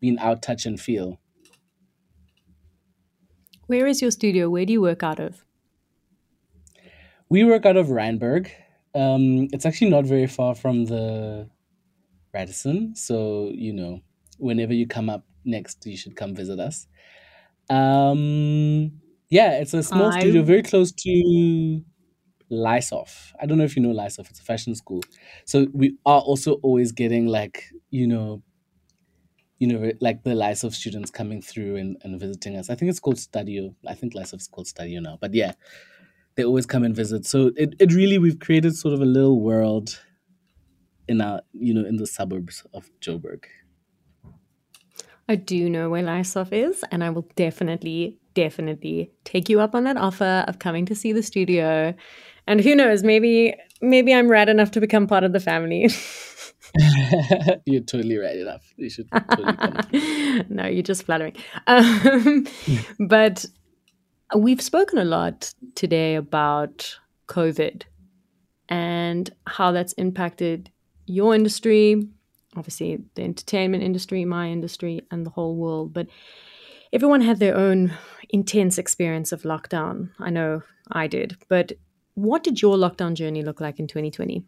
been 0.00 0.18
out 0.18 0.42
touch 0.42 0.66
and 0.66 0.80
feel. 0.80 1.18
Where 3.66 3.86
is 3.86 4.02
your 4.02 4.10
studio? 4.10 4.48
Where 4.50 4.64
do 4.66 4.72
you 4.72 4.80
work 4.80 5.02
out 5.02 5.20
of 5.20 5.44
we 7.28 7.44
work 7.44 7.66
out 7.66 7.76
of 7.76 7.88
Randburg. 7.88 8.50
Um, 8.94 9.48
it's 9.52 9.66
actually 9.66 9.90
not 9.90 10.04
very 10.04 10.26
far 10.26 10.54
from 10.54 10.86
the 10.86 11.48
Radisson. 12.32 12.94
So, 12.94 13.50
you 13.54 13.72
know, 13.72 14.00
whenever 14.38 14.72
you 14.72 14.86
come 14.86 15.10
up 15.10 15.24
next, 15.44 15.84
you 15.86 15.96
should 15.96 16.16
come 16.16 16.34
visit 16.34 16.58
us. 16.58 16.86
Um, 17.68 19.00
yeah, 19.28 19.58
it's 19.58 19.74
a 19.74 19.82
small 19.82 20.12
I'm... 20.12 20.20
studio 20.20 20.42
very 20.42 20.62
close 20.62 20.92
to 20.92 21.82
LISOF. 22.50 23.32
I 23.40 23.46
don't 23.46 23.58
know 23.58 23.64
if 23.64 23.76
you 23.76 23.82
know 23.82 23.92
LISOF, 23.92 24.30
it's 24.30 24.40
a 24.40 24.44
fashion 24.44 24.74
school. 24.74 25.02
So 25.44 25.66
we 25.72 25.96
are 26.06 26.20
also 26.20 26.54
always 26.62 26.92
getting 26.92 27.26
like, 27.26 27.64
you 27.90 28.06
know, 28.06 28.42
you 29.58 29.66
know, 29.66 29.90
like 30.00 30.22
the 30.22 30.30
LISOF 30.30 30.74
students 30.74 31.10
coming 31.10 31.40
through 31.40 31.76
and, 31.76 31.96
and 32.02 32.20
visiting 32.20 32.56
us. 32.56 32.68
I 32.68 32.74
think 32.74 32.90
it's 32.90 33.00
called 33.00 33.16
STADIO. 33.16 33.74
I 33.86 33.94
think 33.94 34.14
LISOF 34.14 34.40
is 34.40 34.48
called 34.48 34.66
STADIO 34.66 35.00
now. 35.02 35.18
But 35.20 35.34
yeah, 35.34 35.52
they 36.36 36.44
always 36.44 36.66
come 36.66 36.84
and 36.84 36.94
visit. 36.94 37.26
So 37.26 37.50
it, 37.56 37.74
it 37.78 37.92
really 37.92 38.18
we've 38.18 38.38
created 38.38 38.76
sort 38.76 38.94
of 38.94 39.00
a 39.00 39.06
little 39.06 39.40
world 39.40 40.00
in 41.08 41.20
our 41.20 41.40
you 41.52 41.74
know 41.74 41.86
in 41.86 41.96
the 41.96 42.06
suburbs 42.06 42.64
of 42.72 42.90
Joburg. 43.00 43.44
I 45.28 45.34
do 45.34 45.68
know 45.68 45.90
where 45.90 46.04
LISOF 46.04 46.52
is, 46.52 46.84
and 46.92 47.02
I 47.02 47.10
will 47.10 47.28
definitely, 47.34 48.16
definitely 48.34 49.10
take 49.24 49.48
you 49.48 49.60
up 49.60 49.74
on 49.74 49.82
that 49.82 49.96
offer 49.96 50.44
of 50.46 50.60
coming 50.60 50.86
to 50.86 50.94
see 50.94 51.12
the 51.12 51.22
studio. 51.22 51.94
And 52.46 52.60
who 52.60 52.76
knows, 52.76 53.02
maybe 53.02 53.54
maybe 53.80 54.14
I'm 54.14 54.28
rad 54.28 54.48
enough 54.48 54.70
to 54.72 54.80
become 54.80 55.06
part 55.06 55.24
of 55.24 55.32
the 55.32 55.40
family. 55.40 55.90
you're 57.64 57.82
totally 57.82 58.16
right 58.16 58.36
enough. 58.36 58.72
You 58.76 58.90
should 58.90 59.08
totally 59.10 59.52
come. 59.56 60.46
no, 60.48 60.66
you're 60.66 60.82
just 60.82 61.04
flattering. 61.04 61.36
Um, 61.66 62.46
but 63.08 63.44
We've 64.34 64.60
spoken 64.60 64.98
a 64.98 65.04
lot 65.04 65.54
today 65.76 66.16
about 66.16 66.98
COVID 67.28 67.82
and 68.68 69.30
how 69.46 69.70
that's 69.70 69.92
impacted 69.94 70.70
your 71.06 71.34
industry, 71.34 72.08
obviously 72.56 72.98
the 73.14 73.22
entertainment 73.22 73.84
industry, 73.84 74.24
my 74.24 74.48
industry, 74.48 75.02
and 75.10 75.24
the 75.24 75.30
whole 75.30 75.54
world. 75.54 75.92
But 75.92 76.08
everyone 76.92 77.20
had 77.20 77.38
their 77.38 77.56
own 77.56 77.92
intense 78.30 78.78
experience 78.78 79.30
of 79.30 79.42
lockdown. 79.42 80.10
I 80.18 80.30
know 80.30 80.62
I 80.90 81.06
did. 81.06 81.36
But 81.48 81.72
what 82.14 82.42
did 82.42 82.60
your 82.60 82.76
lockdown 82.76 83.14
journey 83.14 83.42
look 83.42 83.60
like 83.60 83.78
in 83.78 83.86
2020? 83.86 84.44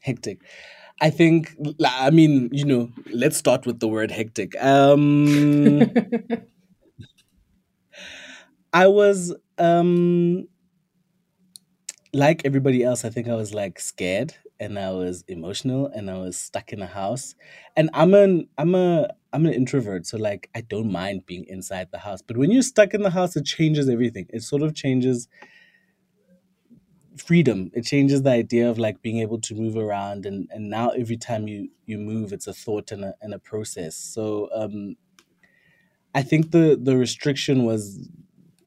Hectic. 0.00 0.40
I 1.00 1.10
think, 1.10 1.54
I 1.84 2.10
mean, 2.10 2.48
you 2.52 2.64
know, 2.64 2.90
let's 3.12 3.36
start 3.36 3.64
with 3.64 3.80
the 3.80 3.88
word 3.88 4.10
hectic. 4.10 4.60
Um, 4.62 5.78
I 8.72 8.86
was 8.86 9.34
um 9.58 10.46
like 12.12 12.42
everybody 12.44 12.82
else, 12.82 13.04
I 13.04 13.10
think 13.10 13.28
I 13.28 13.34
was 13.34 13.54
like 13.54 13.78
scared 13.78 14.34
and 14.58 14.78
I 14.78 14.90
was 14.90 15.24
emotional 15.28 15.86
and 15.86 16.10
I 16.10 16.18
was 16.18 16.36
stuck 16.36 16.72
in 16.72 16.82
a 16.82 16.86
house. 16.86 17.34
And 17.76 17.88
I'm 17.94 18.14
an 18.14 18.48
I'm 18.58 18.74
a 18.74 19.08
I'm 19.32 19.46
an 19.46 19.54
introvert, 19.54 20.06
so 20.06 20.16
like 20.18 20.50
I 20.56 20.62
don't 20.62 20.90
mind 20.90 21.24
being 21.26 21.44
inside 21.46 21.88
the 21.92 21.98
house. 21.98 22.20
But 22.20 22.36
when 22.36 22.50
you're 22.50 22.62
stuck 22.62 22.94
in 22.94 23.02
the 23.02 23.10
house, 23.10 23.36
it 23.36 23.44
changes 23.44 23.88
everything. 23.88 24.26
It 24.30 24.42
sort 24.42 24.62
of 24.62 24.74
changes 24.74 25.28
freedom. 27.16 27.70
It 27.74 27.82
changes 27.84 28.22
the 28.22 28.30
idea 28.30 28.70
of 28.70 28.78
like 28.78 29.02
being 29.02 29.18
able 29.18 29.40
to 29.40 29.54
move 29.54 29.76
around 29.76 30.26
and 30.26 30.48
and 30.52 30.70
now 30.70 30.90
every 30.90 31.16
time 31.16 31.48
you 31.48 31.68
you 31.86 31.98
move 31.98 32.32
it's 32.32 32.46
a 32.46 32.52
thought 32.52 32.92
and 32.92 33.04
a 33.04 33.14
and 33.20 33.34
a 33.34 33.38
process. 33.38 33.96
So 33.96 34.48
um 34.54 34.96
I 36.14 36.22
think 36.22 36.50
the 36.50 36.78
the 36.80 36.96
restriction 36.96 37.64
was 37.64 38.08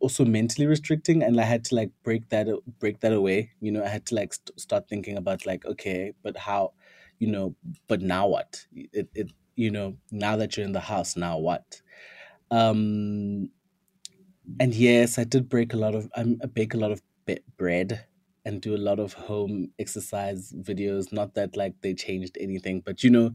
also 0.03 0.25
mentally 0.25 0.67
restricting 0.67 1.23
and 1.23 1.39
i 1.39 1.43
had 1.43 1.63
to 1.63 1.75
like 1.75 1.89
break 2.03 2.27
that 2.29 2.47
break 2.79 2.99
that 2.99 3.13
away 3.13 3.51
you 3.61 3.71
know 3.71 3.83
i 3.83 3.87
had 3.87 4.05
to 4.05 4.15
like 4.15 4.33
st- 4.33 4.59
start 4.59 4.87
thinking 4.89 5.17
about 5.17 5.45
like 5.45 5.65
okay 5.65 6.13
but 6.23 6.37
how 6.37 6.73
you 7.19 7.31
know 7.31 7.55
but 7.87 8.01
now 8.01 8.27
what? 8.27 8.65
It, 8.73 9.07
it 9.15 9.31
you 9.55 9.71
know 9.71 9.95
now 10.11 10.35
that 10.35 10.57
you're 10.57 10.65
in 10.65 10.73
the 10.73 10.81
house 10.81 11.15
now 11.15 11.37
what? 11.37 11.81
Um 12.51 13.49
and 14.59 14.75
yes 14.75 15.17
i 15.17 15.23
did 15.23 15.49
break 15.49 15.73
a 15.73 15.77
lot 15.77 15.95
of 15.95 16.09
i 16.15 16.23
bake 16.53 16.73
a 16.73 16.77
lot 16.77 16.91
of 16.91 17.01
bread 17.57 18.05
and 18.45 18.61
do 18.61 18.75
a 18.75 18.83
lot 18.89 18.99
of 18.99 19.13
home 19.13 19.69
exercise 19.79 20.51
videos. 20.51 21.13
Not 21.13 21.35
that 21.35 21.55
like 21.55 21.75
they 21.81 21.93
changed 21.93 22.37
anything 22.41 22.81
but 22.85 23.01
you 23.03 23.09
know 23.09 23.31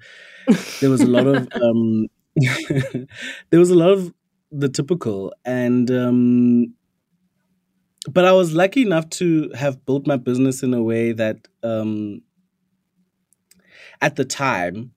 there 0.81 0.90
was 0.90 1.02
a 1.02 1.07
lot 1.07 1.26
of 1.26 1.48
um 1.62 2.07
there 3.50 3.59
was 3.59 3.70
a 3.70 3.74
lot 3.74 3.90
of 3.90 4.12
the 4.50 4.68
typical. 4.68 5.32
And 5.44 5.90
um 5.90 6.74
but 8.11 8.24
I 8.24 8.32
was 8.32 8.52
lucky 8.52 8.82
enough 8.82 9.11
to 9.11 9.50
have 9.54 9.84
built 9.84 10.06
my 10.06 10.16
business 10.16 10.62
in 10.62 10.72
a 10.72 10.82
way 10.82 11.12
that 11.12 11.46
um, 11.62 12.22
at 14.00 14.16
the 14.16 14.24
time 14.24 14.92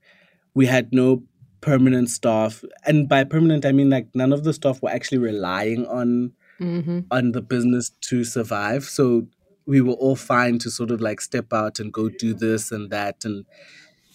we 0.54 0.66
had 0.66 0.94
no 0.94 1.24
permanent 1.62 2.10
staff. 2.10 2.64
And 2.86 3.10
by 3.10 3.24
permanent 3.24 3.66
i 3.66 3.72
mean 3.72 3.90
like 3.90 4.08
none 4.14 4.34
of 4.34 4.44
the 4.44 4.54
staff 4.54 4.82
were 4.82 4.90
actually 4.90 5.18
relying 5.20 5.86
on 5.88 6.34
mm-hmm. 6.60 7.00
on 7.12 7.32
the 7.34 7.42
business 7.42 7.92
to 8.02 8.24
survive. 8.24 8.86
So 8.86 9.28
we 9.66 9.82
were 9.82 9.94
all 9.94 10.16
fine 10.16 10.60
to 10.60 10.72
sort 10.72 10.92
of 10.92 11.02
like 11.02 11.22
step 11.22 11.54
out 11.54 11.80
and 11.80 11.94
go 11.94 12.10
do 12.10 12.34
this 12.34 12.72
and 12.72 12.90
that 12.90 13.24
and 13.24 13.46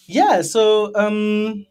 yeah 0.06 0.42
so 0.42 0.92
um 0.94 1.66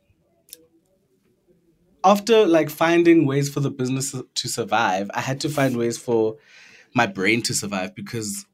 after 2.05 2.45
like 2.45 2.69
finding 2.69 3.25
ways 3.25 3.49
for 3.49 3.59
the 3.59 3.71
business 3.71 4.15
to 4.35 4.47
survive 4.47 5.11
i 5.13 5.21
had 5.21 5.41
to 5.41 5.49
find 5.49 5.77
ways 5.77 5.97
for 5.97 6.37
my 6.93 7.05
brain 7.07 7.41
to 7.41 7.53
survive 7.53 7.93
because 7.95 8.45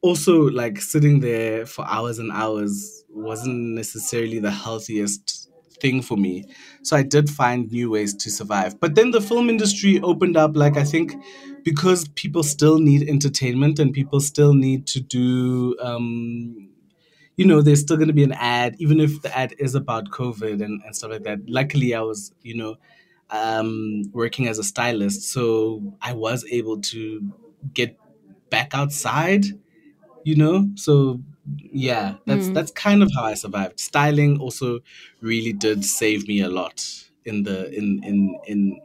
also 0.00 0.42
like 0.50 0.80
sitting 0.80 1.20
there 1.20 1.64
for 1.66 1.86
hours 1.88 2.18
and 2.18 2.30
hours 2.32 3.04
wasn't 3.10 3.56
necessarily 3.74 4.38
the 4.38 4.50
healthiest 4.50 5.48
thing 5.80 6.02
for 6.02 6.16
me. 6.16 6.44
So 6.82 6.96
I 6.96 7.02
did 7.02 7.28
find 7.30 7.70
new 7.70 7.90
ways 7.90 8.14
to 8.14 8.30
survive. 8.30 8.80
But 8.80 8.94
then 8.94 9.10
the 9.10 9.20
film 9.20 9.48
industry 9.48 10.00
opened 10.00 10.36
up, 10.36 10.56
like, 10.56 10.76
I 10.76 10.84
think 10.84 11.14
because 11.64 12.08
people 12.08 12.42
still 12.42 12.78
need 12.78 13.08
entertainment 13.08 13.78
and 13.78 13.92
people 13.92 14.20
still 14.20 14.54
need 14.54 14.86
to 14.88 15.00
do, 15.00 15.76
um, 15.80 16.68
you 17.36 17.46
know, 17.46 17.62
there's 17.62 17.80
still 17.80 17.96
going 17.96 18.08
to 18.08 18.14
be 18.14 18.24
an 18.24 18.32
ad, 18.32 18.76
even 18.78 19.00
if 19.00 19.22
the 19.22 19.36
ad 19.36 19.54
is 19.58 19.74
about 19.74 20.10
COVID 20.10 20.62
and, 20.62 20.82
and 20.84 20.94
stuff 20.94 21.10
like 21.10 21.24
that. 21.24 21.38
Luckily, 21.48 21.94
I 21.94 22.00
was, 22.00 22.32
you 22.42 22.56
know, 22.56 22.76
um, 23.30 24.02
working 24.12 24.48
as 24.48 24.58
a 24.58 24.64
stylist. 24.64 25.22
So 25.22 25.94
I 26.02 26.12
was 26.12 26.44
able 26.50 26.80
to 26.82 27.32
get 27.72 27.98
back 28.50 28.74
outside, 28.74 29.44
you 30.24 30.36
know? 30.36 30.68
So 30.74 31.20
yeah, 31.72 32.16
that's 32.26 32.46
mm. 32.46 32.54
that's 32.54 32.70
kind 32.70 33.02
of 33.02 33.10
how 33.14 33.24
I 33.24 33.34
survived. 33.34 33.80
Styling 33.80 34.38
also 34.38 34.80
really 35.20 35.52
did 35.52 35.84
save 35.84 36.28
me 36.28 36.40
a 36.40 36.48
lot 36.48 36.84
in 37.24 37.42
the 37.42 37.70
in 37.76 38.02
in 38.04 38.38
in 38.46 38.80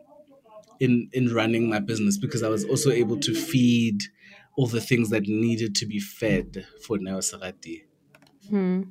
in 0.80 1.10
in 1.14 1.34
running 1.34 1.70
my 1.70 1.80
business 1.80 2.18
because 2.18 2.44
I 2.44 2.50
was 2.50 2.66
also 2.66 2.92
able 2.92 3.20
to 3.20 3.34
feed 3.34 4.04
all 4.56 4.68
the 4.68 4.82
things 4.82 5.10
that 5.12 5.24
needed 5.28 5.76
to 5.76 5.86
be 5.86 6.00
fed 6.00 6.66
for 6.82 6.98
Neo 6.98 7.20
Serati. 7.20 7.84
Hmm. 8.50 8.84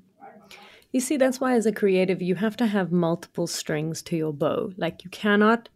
You 0.93 1.01
see, 1.01 1.17
that's 1.17 1.41
why 1.41 1.55
as 1.55 1.67
a 1.67 1.73
creative, 1.73 2.23
you 2.23 2.37
have 2.37 2.57
to 2.59 2.67
have 2.67 2.91
multiple 2.91 3.47
strings 3.47 4.03
to 4.03 4.17
your 4.17 4.33
bow. 4.33 4.73
Like 4.77 5.05
you 5.05 5.11
cannot 5.11 5.69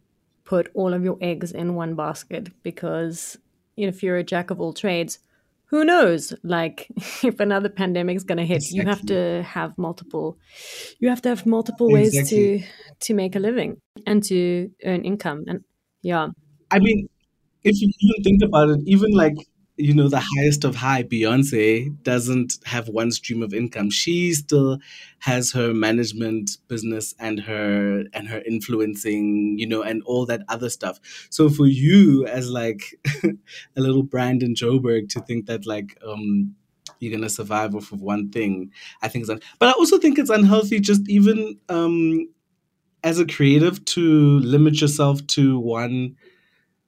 put 0.44 0.70
all 0.74 0.94
of 0.94 1.04
your 1.04 1.18
eggs 1.20 1.52
in 1.52 1.74
one 1.74 1.94
basket 1.94 2.48
because 2.62 3.36
you 3.76 3.86
know, 3.86 3.90
if 3.90 4.02
you're 4.02 4.16
a 4.16 4.24
jack 4.24 4.50
of 4.50 4.60
all 4.60 4.72
trades, 4.72 5.18
who 5.70 5.84
knows 5.84 6.34
like 6.42 6.88
if 7.22 7.40
another 7.40 7.68
pandemic 7.68 8.16
is 8.16 8.24
going 8.24 8.38
to 8.38 8.44
hit 8.44 8.56
exactly. 8.56 8.78
you 8.78 8.86
have 8.86 9.06
to 9.06 9.42
have 9.42 9.78
multiple 9.78 10.36
you 10.98 11.08
have 11.08 11.22
to 11.22 11.28
have 11.28 11.46
multiple 11.46 11.90
ways 11.90 12.14
exactly. 12.16 12.60
to 12.60 12.66
to 13.00 13.14
make 13.14 13.36
a 13.36 13.38
living 13.38 13.80
and 14.06 14.22
to 14.24 14.70
earn 14.84 15.04
income 15.04 15.44
and 15.46 15.64
yeah 16.02 16.28
i 16.70 16.78
mean 16.78 17.08
if 17.62 17.80
you 17.80 17.90
even 18.00 18.22
think 18.22 18.42
about 18.42 18.68
it 18.68 18.80
even 18.86 19.10
like 19.12 19.36
you 19.80 19.94
know, 19.94 20.08
the 20.08 20.22
highest 20.36 20.64
of 20.64 20.76
high, 20.76 21.02
Beyonce 21.02 21.94
doesn't 22.02 22.58
have 22.66 22.88
one 22.88 23.10
stream 23.10 23.42
of 23.42 23.54
income. 23.54 23.90
She 23.90 24.32
still 24.34 24.78
has 25.20 25.52
her 25.52 25.74
management 25.74 26.58
business 26.68 27.14
and 27.18 27.40
her 27.40 28.04
and 28.12 28.28
her 28.28 28.42
influencing, 28.46 29.58
you 29.58 29.66
know, 29.66 29.82
and 29.82 30.02
all 30.04 30.26
that 30.26 30.42
other 30.48 30.68
stuff. 30.70 31.00
So 31.30 31.48
for 31.48 31.66
you 31.66 32.26
as 32.26 32.50
like 32.50 32.94
a 33.24 33.80
little 33.80 34.02
brand 34.02 34.42
in 34.42 34.54
Joburg 34.54 35.08
to 35.10 35.20
think 35.20 35.46
that 35.46 35.66
like 35.66 35.98
um 36.06 36.54
you're 37.00 37.12
gonna 37.12 37.30
survive 37.30 37.74
off 37.74 37.92
of 37.92 38.02
one 38.02 38.30
thing, 38.30 38.70
I 39.02 39.08
think 39.08 39.22
it's 39.22 39.30
un- 39.30 39.40
but 39.58 39.68
I 39.68 39.72
also 39.72 39.98
think 39.98 40.18
it's 40.18 40.30
unhealthy 40.30 40.80
just 40.80 41.08
even 41.08 41.58
um 41.68 42.28
as 43.02 43.18
a 43.18 43.26
creative 43.26 43.84
to 43.86 44.38
limit 44.40 44.80
yourself 44.80 45.26
to 45.28 45.58
one 45.58 46.16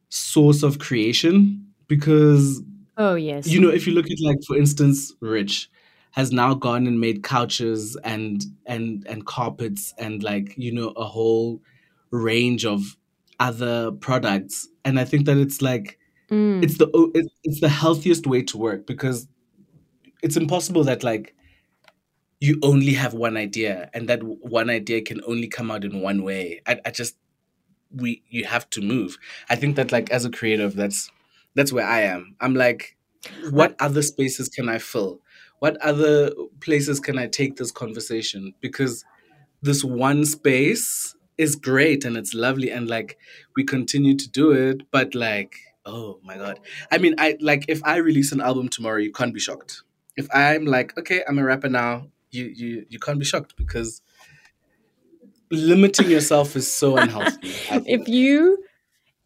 source 0.08 0.62
of 0.62 0.78
creation 0.78 1.66
because 1.88 2.62
Oh 2.96 3.14
yes. 3.14 3.46
You 3.46 3.60
know, 3.60 3.70
if 3.70 3.86
you 3.86 3.94
look 3.94 4.10
at 4.10 4.20
like 4.20 4.38
for 4.46 4.56
instance, 4.56 5.14
Rich 5.20 5.70
has 6.12 6.30
now 6.30 6.54
gone 6.54 6.86
and 6.86 7.00
made 7.00 7.22
couches 7.22 7.96
and 8.04 8.44
and 8.66 9.06
and 9.08 9.24
carpets 9.26 9.94
and 9.98 10.22
like, 10.22 10.54
you 10.56 10.72
know, 10.72 10.88
a 10.90 11.04
whole 11.04 11.62
range 12.10 12.66
of 12.66 12.96
other 13.40 13.92
products. 13.92 14.68
And 14.84 15.00
I 15.00 15.04
think 15.04 15.26
that 15.26 15.38
it's 15.38 15.62
like 15.62 15.98
mm. 16.30 16.62
it's 16.62 16.78
the 16.78 16.88
it's 17.42 17.60
the 17.60 17.68
healthiest 17.68 18.26
way 18.26 18.42
to 18.42 18.58
work 18.58 18.86
because 18.86 19.26
it's 20.22 20.36
impossible 20.36 20.84
that 20.84 21.02
like 21.02 21.34
you 22.40 22.58
only 22.62 22.92
have 22.92 23.14
one 23.14 23.36
idea 23.36 23.88
and 23.94 24.08
that 24.08 24.22
one 24.22 24.68
idea 24.68 25.00
can 25.00 25.20
only 25.26 25.48
come 25.48 25.70
out 25.70 25.84
in 25.84 26.00
one 26.00 26.24
way. 26.24 26.60
I, 26.66 26.80
I 26.84 26.90
just 26.90 27.16
we 27.94 28.22
you 28.28 28.44
have 28.44 28.68
to 28.70 28.82
move. 28.82 29.16
I 29.48 29.56
think 29.56 29.76
that 29.76 29.92
like 29.92 30.10
as 30.10 30.24
a 30.24 30.30
creative 30.30 30.76
that's 30.76 31.10
that's 31.54 31.72
where 31.72 31.86
I 31.86 32.02
am. 32.02 32.36
I'm 32.40 32.54
like, 32.54 32.96
what 33.50 33.76
other 33.80 34.02
spaces 34.02 34.48
can 34.48 34.68
I 34.68 34.78
fill? 34.78 35.20
What 35.58 35.76
other 35.80 36.32
places 36.60 36.98
can 36.98 37.18
I 37.18 37.28
take 37.28 37.56
this 37.56 37.70
conversation? 37.70 38.54
Because 38.60 39.04
this 39.62 39.84
one 39.84 40.24
space 40.24 41.14
is 41.38 41.56
great 41.56 42.04
and 42.04 42.16
it's 42.16 42.34
lovely 42.34 42.70
and 42.70 42.88
like 42.88 43.18
we 43.56 43.64
continue 43.64 44.16
to 44.16 44.28
do 44.28 44.52
it, 44.52 44.82
but 44.90 45.14
like, 45.14 45.56
oh 45.86 46.18
my 46.22 46.36
god. 46.36 46.58
I 46.90 46.98
mean, 46.98 47.14
I 47.18 47.36
like 47.40 47.64
if 47.68 47.82
I 47.84 47.96
release 47.96 48.32
an 48.32 48.40
album 48.40 48.68
tomorrow, 48.68 48.98
you 48.98 49.12
can't 49.12 49.32
be 49.32 49.40
shocked. 49.40 49.82
If 50.16 50.28
I'm 50.34 50.66
like, 50.66 50.96
okay, 50.98 51.22
I'm 51.28 51.38
a 51.38 51.44
rapper 51.44 51.68
now, 51.68 52.08
you 52.30 52.46
you 52.46 52.86
you 52.88 52.98
can't 52.98 53.18
be 53.18 53.24
shocked 53.24 53.54
because 53.56 54.02
limiting 55.50 56.10
yourself 56.10 56.56
is 56.56 56.72
so 56.72 56.96
unhealthy. 56.96 57.38
if 57.86 58.08
you 58.08 58.64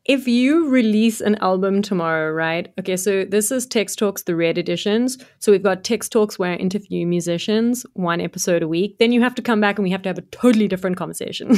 if 0.08 0.28
you 0.28 0.68
release 0.68 1.20
an 1.20 1.34
album 1.36 1.82
tomorrow, 1.82 2.30
right? 2.32 2.72
Okay, 2.78 2.96
so 2.96 3.24
this 3.24 3.50
is 3.50 3.66
Text 3.66 3.98
Talks, 3.98 4.22
the 4.22 4.36
red 4.36 4.56
editions. 4.56 5.18
So 5.40 5.50
we've 5.52 5.62
got 5.62 5.84
Text 5.84 6.12
Talks 6.12 6.38
where 6.38 6.52
I 6.52 6.56
interview 6.56 7.06
musicians, 7.06 7.84
one 7.94 8.20
episode 8.20 8.62
a 8.62 8.68
week. 8.68 8.98
Then 8.98 9.12
you 9.12 9.20
have 9.22 9.34
to 9.34 9.42
come 9.42 9.60
back 9.60 9.78
and 9.78 9.84
we 9.84 9.90
have 9.90 10.02
to 10.02 10.08
have 10.08 10.18
a 10.18 10.22
totally 10.22 10.68
different 10.68 10.96
conversation. 10.96 11.50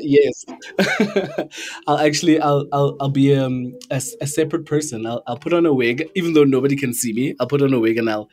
yes, 0.00 0.44
I'll 1.86 1.98
actually 1.98 2.40
I'll 2.40 2.66
I'll, 2.72 2.96
I'll 3.00 3.10
be 3.10 3.34
um 3.34 3.74
a, 3.90 3.96
a 4.20 4.26
separate 4.26 4.64
person. 4.66 5.06
I'll 5.06 5.22
I'll 5.26 5.38
put 5.38 5.52
on 5.52 5.66
a 5.66 5.72
wig, 5.72 6.08
even 6.14 6.32
though 6.32 6.44
nobody 6.44 6.76
can 6.76 6.94
see 6.94 7.12
me. 7.12 7.34
I'll 7.38 7.46
put 7.46 7.62
on 7.62 7.72
a 7.74 7.80
wig 7.80 7.98
and 7.98 8.08
I'll 8.08 8.30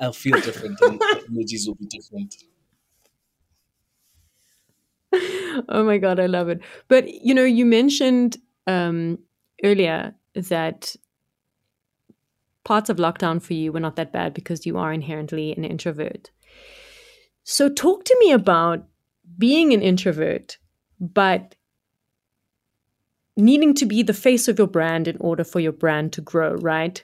I'll 0.00 0.12
feel 0.12 0.38
different. 0.40 0.78
and 0.82 1.00
emojis 1.30 1.66
will 1.66 1.76
be 1.76 1.86
different. 1.86 2.34
Oh 5.68 5.84
my 5.84 5.98
god, 5.98 6.20
I 6.20 6.26
love 6.26 6.48
it. 6.48 6.60
But 6.88 7.08
you 7.08 7.34
know, 7.34 7.44
you 7.44 7.64
mentioned 7.64 8.36
um, 8.66 9.18
earlier 9.64 10.14
that 10.34 10.94
parts 12.64 12.90
of 12.90 12.98
lockdown 12.98 13.40
for 13.40 13.54
you 13.54 13.72
were 13.72 13.80
not 13.80 13.96
that 13.96 14.12
bad 14.12 14.34
because 14.34 14.66
you 14.66 14.76
are 14.76 14.92
inherently 14.92 15.52
an 15.52 15.64
introvert. 15.64 16.30
So, 17.44 17.68
talk 17.68 18.04
to 18.04 18.16
me 18.20 18.32
about 18.32 18.84
being 19.38 19.72
an 19.72 19.80
introvert, 19.80 20.58
but 21.00 21.54
needing 23.36 23.72
to 23.72 23.86
be 23.86 24.02
the 24.02 24.12
face 24.12 24.48
of 24.48 24.58
your 24.58 24.66
brand 24.66 25.08
in 25.08 25.16
order 25.20 25.44
for 25.44 25.60
your 25.60 25.72
brand 25.72 26.12
to 26.12 26.20
grow, 26.20 26.54
right? 26.56 27.02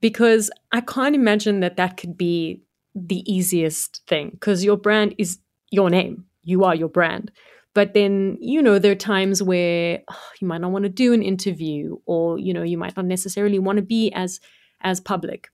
Because 0.00 0.50
I 0.72 0.80
can't 0.82 1.14
imagine 1.14 1.60
that 1.60 1.76
that 1.76 1.96
could 1.96 2.18
be 2.18 2.62
the 2.94 3.22
easiest 3.32 4.02
thing 4.06 4.30
because 4.32 4.64
your 4.64 4.76
brand 4.76 5.14
is 5.16 5.38
your 5.70 5.88
name. 5.88 6.24
You 6.42 6.64
are 6.64 6.74
your 6.74 6.88
brand. 6.88 7.30
But 7.76 7.92
then, 7.92 8.38
you 8.40 8.62
know, 8.62 8.78
there 8.78 8.92
are 8.92 8.94
times 8.94 9.42
where 9.42 10.00
oh, 10.10 10.28
you 10.40 10.48
might 10.48 10.62
not 10.62 10.70
want 10.70 10.84
to 10.84 10.88
do 10.88 11.12
an 11.12 11.22
interview 11.22 11.98
or, 12.06 12.38
you 12.38 12.54
know, 12.54 12.62
you 12.62 12.78
might 12.78 12.96
not 12.96 13.04
necessarily 13.04 13.58
want 13.58 13.76
to 13.76 13.82
be 13.82 14.10
as 14.12 14.40
as 14.80 14.98
public. 14.98 15.50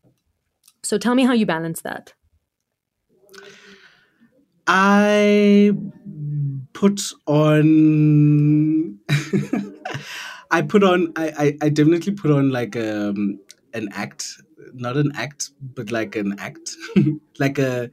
So 0.84 0.98
tell 0.98 1.16
me 1.16 1.24
how 1.24 1.32
you 1.32 1.46
balance 1.46 1.80
that. 1.80 2.14
I 4.68 5.72
put 6.74 7.00
on 7.26 9.00
I 10.52 10.62
put 10.62 10.84
on 10.84 11.12
I, 11.16 11.32
I, 11.36 11.58
I 11.62 11.68
definitely 11.70 12.12
put 12.12 12.30
on 12.30 12.50
like 12.50 12.76
um 12.76 13.40
an 13.74 13.88
act 13.94 14.28
not 14.74 14.96
an 14.96 15.10
act 15.16 15.50
but 15.74 15.90
like 15.90 16.14
an 16.14 16.38
act 16.38 16.70
like 17.40 17.58
a 17.58 17.90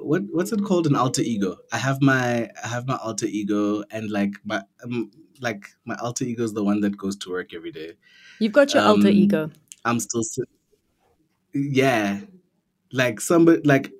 what 0.00 0.22
what's 0.30 0.52
it 0.52 0.64
called? 0.64 0.86
An 0.86 0.96
alter 0.96 1.22
ego. 1.22 1.56
I 1.72 1.78
have 1.78 2.00
my 2.02 2.50
i 2.62 2.68
have 2.68 2.86
my 2.86 2.96
alter 2.96 3.26
ego 3.26 3.84
and 3.90 4.10
like 4.10 4.34
my 4.44 4.62
um, 4.84 5.10
like 5.40 5.66
my 5.84 5.96
alter 5.96 6.24
ego 6.24 6.44
is 6.44 6.54
the 6.54 6.64
one 6.64 6.80
that 6.80 6.96
goes 6.96 7.16
to 7.16 7.30
work 7.30 7.54
every 7.54 7.72
day. 7.72 7.92
You've 8.38 8.52
got 8.52 8.74
your 8.74 8.82
um, 8.82 8.96
alter 8.96 9.08
ego. 9.08 9.50
I'm 9.84 10.00
still 10.00 10.22
yeah. 11.54 12.20
Like 12.92 13.20
somebody 13.20 13.62
like 13.62 13.92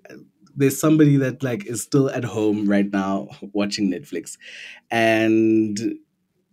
there's 0.55 0.81
somebody 0.81 1.17
that 1.19 1.43
like 1.43 1.67
is 1.67 1.83
still 1.83 2.11
at 2.11 2.25
home 2.25 2.67
right 2.67 2.91
now 2.91 3.29
watching 3.53 3.91
netflix. 3.91 4.39
And 4.91 5.79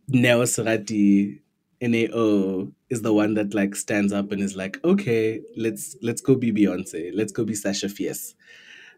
neo 0.08 0.44
Serati 0.44 1.40
nao 1.82 2.72
is 2.90 3.02
the 3.02 3.14
one 3.14 3.34
that 3.36 3.54
like 3.54 3.76
stands 3.76 4.14
up 4.14 4.32
and 4.32 4.42
is 4.42 4.56
like, 4.56 4.84
okay, 4.84 5.42
let's 5.58 5.96
let's 6.02 6.22
go 6.22 6.36
be 6.36 6.52
Beyonce, 6.52 7.12
let's 7.14 7.32
go 7.32 7.44
be 7.44 7.56
Sasha 7.56 7.90
Fierce. 7.90 8.36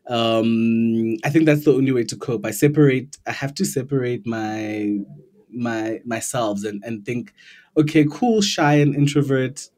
Um, 0.07 1.15
I 1.23 1.29
think 1.29 1.45
that's 1.45 1.65
the 1.65 1.73
only 1.73 1.91
way 1.91 2.03
to 2.05 2.15
cope. 2.15 2.45
I 2.45 2.51
separate. 2.51 3.17
I 3.25 3.31
have 3.31 3.53
to 3.55 3.65
separate 3.65 4.25
my 4.27 4.99
my 5.51 5.99
myself 6.05 6.63
and 6.63 6.83
and 6.85 7.05
think, 7.05 7.33
okay, 7.77 8.05
cool, 8.09 8.41
shy 8.41 8.75
and 8.75 8.95
introvert. 8.95 9.69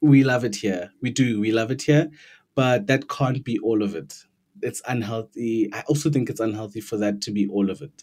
We 0.00 0.24
love 0.24 0.44
it 0.44 0.56
here. 0.56 0.90
We 1.00 1.10
do. 1.10 1.40
We 1.40 1.52
love 1.52 1.70
it 1.70 1.82
here, 1.82 2.10
but 2.54 2.86
that 2.88 3.08
can't 3.08 3.44
be 3.44 3.58
all 3.60 3.82
of 3.82 3.94
it. 3.94 4.14
It's 4.62 4.82
unhealthy. 4.86 5.70
I 5.72 5.82
also 5.88 6.10
think 6.10 6.30
it's 6.30 6.40
unhealthy 6.40 6.80
for 6.80 6.96
that 6.98 7.20
to 7.22 7.30
be 7.30 7.46
all 7.48 7.70
of 7.70 7.82
it. 7.82 8.02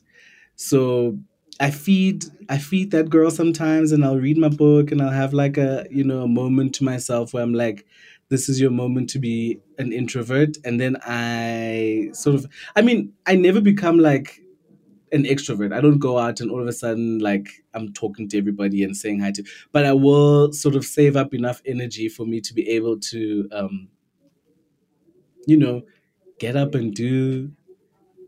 So 0.55 1.19
I 1.59 1.71
feed 1.71 2.25
I 2.49 2.57
feed 2.57 2.91
that 2.91 3.09
girl 3.09 3.31
sometimes 3.31 3.91
and 3.91 4.03
I'll 4.05 4.17
read 4.19 4.37
my 4.37 4.49
book 4.49 4.91
and 4.91 5.01
I'll 5.01 5.11
have 5.11 5.33
like 5.33 5.57
a 5.57 5.85
you 5.91 6.03
know 6.03 6.23
a 6.23 6.27
moment 6.27 6.75
to 6.75 6.83
myself 6.83 7.33
where 7.33 7.43
I'm 7.43 7.53
like 7.53 7.85
this 8.31 8.47
is 8.47 8.61
your 8.61 8.71
moment 8.71 9.09
to 9.09 9.19
be 9.19 9.59
an 9.77 9.91
introvert 9.91 10.57
and 10.63 10.79
then 10.79 10.95
I 11.05 12.09
sort 12.13 12.35
of 12.35 12.47
I 12.75 12.81
mean 12.81 13.11
I 13.25 13.35
never 13.35 13.59
become 13.61 13.99
like 13.99 14.41
an 15.11 15.23
extrovert. 15.23 15.73
I 15.73 15.81
don't 15.81 15.99
go 15.99 16.17
out 16.17 16.39
and 16.39 16.49
all 16.49 16.61
of 16.61 16.67
a 16.67 16.71
sudden 16.71 17.19
like 17.19 17.49
I'm 17.73 17.91
talking 17.91 18.29
to 18.29 18.37
everybody 18.37 18.83
and 18.83 18.95
saying 18.95 19.19
hi 19.19 19.31
to 19.33 19.43
but 19.73 19.85
I 19.85 19.91
will 19.91 20.53
sort 20.53 20.75
of 20.75 20.85
save 20.85 21.17
up 21.17 21.33
enough 21.33 21.61
energy 21.65 22.07
for 22.07 22.25
me 22.25 22.39
to 22.39 22.53
be 22.53 22.67
able 22.69 22.97
to 23.11 23.49
um 23.51 23.89
you 25.45 25.57
know 25.57 25.81
get 26.39 26.55
up 26.55 26.73
and 26.73 26.95
do 26.95 27.51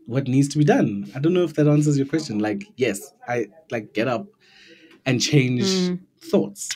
what 0.06 0.28
needs 0.28 0.48
to 0.48 0.58
be 0.58 0.64
done. 0.64 1.10
I 1.14 1.18
don't 1.18 1.32
know 1.32 1.44
if 1.44 1.54
that 1.54 1.66
answers 1.66 1.96
your 1.96 2.06
question. 2.06 2.38
Like, 2.38 2.64
yes, 2.76 3.12
I 3.26 3.46
like 3.70 3.94
get 3.94 4.06
up 4.06 4.26
and 5.06 5.20
change 5.20 5.64
mm. 5.64 5.98
thoughts. 6.20 6.68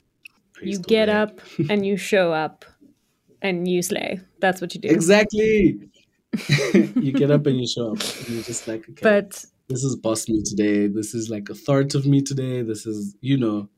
Praise 0.54 0.78
you 0.78 0.82
get 0.82 1.08
up 1.08 1.40
and 1.68 1.84
you 1.84 1.96
show 1.96 2.32
up 2.32 2.64
and 3.42 3.68
you 3.68 3.82
slay. 3.82 4.20
That's 4.40 4.60
what 4.60 4.74
you 4.74 4.80
do. 4.80 4.88
Exactly. 4.88 5.90
you 6.74 7.12
get 7.12 7.30
up 7.30 7.46
and 7.46 7.58
you 7.60 7.66
show 7.66 7.92
up. 7.92 8.00
And 8.00 8.28
you're 8.28 8.42
just 8.42 8.68
like, 8.68 8.88
okay. 8.88 9.02
But 9.02 9.44
this 9.68 9.84
is 9.84 9.96
boss 9.96 10.28
me 10.28 10.42
today. 10.42 10.86
This 10.86 11.14
is 11.14 11.30
like 11.30 11.48
authoritative 11.48 12.06
me 12.06 12.22
today. 12.22 12.62
This 12.62 12.86
is, 12.86 13.16
you 13.20 13.36
know. 13.36 13.68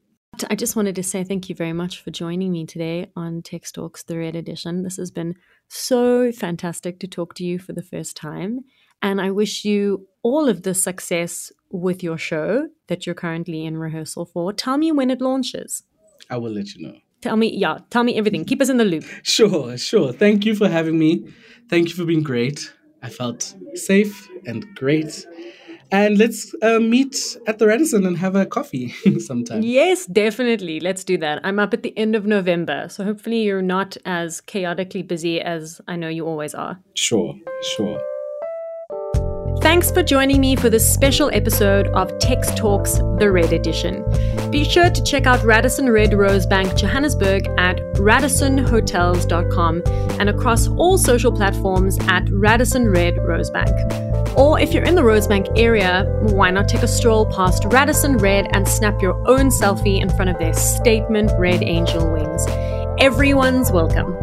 I 0.49 0.55
just 0.55 0.77
wanted 0.77 0.95
to 0.95 1.03
say 1.03 1.25
thank 1.25 1.49
you 1.49 1.55
very 1.55 1.73
much 1.73 2.03
for 2.03 2.11
joining 2.11 2.53
me 2.53 2.65
today 2.65 3.11
on 3.17 3.43
Tech 3.43 3.65
Talks, 3.73 4.05
the 4.05 4.17
Red 4.17 4.37
Edition. 4.37 4.83
This 4.83 4.97
has 4.97 5.11
been 5.11 5.35
so 5.69 6.33
fantastic 6.33 7.01
to 7.01 7.09
talk 7.09 7.35
to 7.35 7.45
you 7.45 7.59
for 7.59 7.73
the 7.73 7.83
first 7.83 8.17
time. 8.17 8.61
And 9.03 9.21
I 9.21 9.31
wish 9.31 9.65
you 9.65 10.07
all 10.23 10.49
of 10.49 10.63
the 10.63 10.75
success 10.75 11.53
with 11.71 12.03
your 12.03 12.19
show 12.19 12.69
that 12.89 13.07
you're 13.07 13.15
currently 13.15 13.65
in 13.65 13.77
rehearsal 13.77 14.25
for. 14.27 14.53
Tell 14.53 14.79
me 14.79 14.93
when 14.93 15.11
it 15.11 15.21
launches. 15.21 15.83
I 16.29 16.37
will 16.37 16.53
let 16.53 16.75
you 16.75 16.87
know. 16.87 16.99
Tell 17.21 17.37
me, 17.37 17.55
yeah, 17.55 17.79
tell 17.91 18.03
me 18.03 18.17
everything. 18.17 18.45
Keep 18.45 18.63
us 18.63 18.69
in 18.71 18.79
the 18.79 18.85
loop. 18.85 19.05
Sure, 19.23 19.77
sure. 19.77 20.13
Thank 20.13 20.47
you 20.47 20.55
for 20.55 20.69
having 20.69 20.99
me. 20.99 21.27
Thank 21.69 21.89
you 21.91 21.95
for 21.95 22.05
being 22.05 22.23
great. 22.23 22.73
I 23.03 23.11
felt 23.11 23.55
safe 23.75 24.29
and 24.47 24.65
great. 24.75 25.27
And 25.93 26.19
let's 26.19 26.55
uh, 26.63 26.79
meet 26.79 27.37
at 27.47 27.59
the 27.59 27.67
Radisson 27.67 28.07
and 28.07 28.17
have 28.17 28.37
a 28.37 28.47
coffee 28.47 28.89
sometime. 29.19 29.63
Yes, 29.63 30.07
definitely. 30.07 30.79
Let's 30.81 31.03
do 31.03 31.19
that. 31.19 31.41
I'm 31.45 31.59
up 31.59 31.75
at 31.75 31.83
the 31.83 31.97
end 31.99 32.15
of 32.15 32.27
November. 32.27 32.89
So 32.89 33.05
hopefully 33.05 33.43
you're 33.43 33.63
not 33.63 33.97
as 34.05 34.41
chaotically 34.41 35.03
busy 35.03 35.41
as 35.41 35.81
I 35.89 35.97
know 35.97 36.09
you 36.09 36.27
always 36.27 36.55
are. 36.55 36.79
Sure, 36.95 37.35
sure. 37.77 38.01
Thanks 39.61 39.91
for 39.91 40.03
joining 40.03 40.41
me 40.41 40.57
for 40.57 40.71
this 40.71 40.91
special 40.91 41.31
episode 41.35 41.89
of 41.89 42.19
Text 42.19 42.57
Talks, 42.57 42.95
the 43.19 43.31
Red 43.31 43.53
Edition. 43.53 44.03
Be 44.51 44.65
sure 44.65 44.89
to 44.89 45.05
check 45.05 45.27
out 45.27 45.45
Radisson 45.45 45.91
Red 45.91 46.13
Rosebank 46.13 46.79
Johannesburg 46.79 47.47
at 47.59 47.77
radissonhotels.com 47.97 49.83
and 50.19 50.31
across 50.31 50.67
all 50.67 50.97
social 50.97 51.31
platforms 51.31 51.99
at 52.09 52.27
Radisson 52.31 52.89
Red 52.89 53.17
Rosebank. 53.17 54.35
Or 54.35 54.59
if 54.59 54.73
you're 54.73 54.85
in 54.85 54.95
the 54.95 55.03
Rosebank 55.03 55.59
area, 55.59 56.05
why 56.23 56.51
not 56.51 56.67
take 56.67 56.83
a 56.83 56.89
stroll 56.89 57.27
past 57.27 57.67
Radisson 57.67 58.17
Red 58.17 58.49
and 58.57 58.67
snap 58.67 59.03
your 59.03 59.13
own 59.29 59.51
selfie 59.51 60.01
in 60.01 60.09
front 60.09 60.31
of 60.31 60.39
their 60.39 60.55
statement 60.55 61.31
red 61.39 61.63
angel 61.63 62.11
wings? 62.11 62.47
Everyone's 62.99 63.71
welcome. 63.71 64.17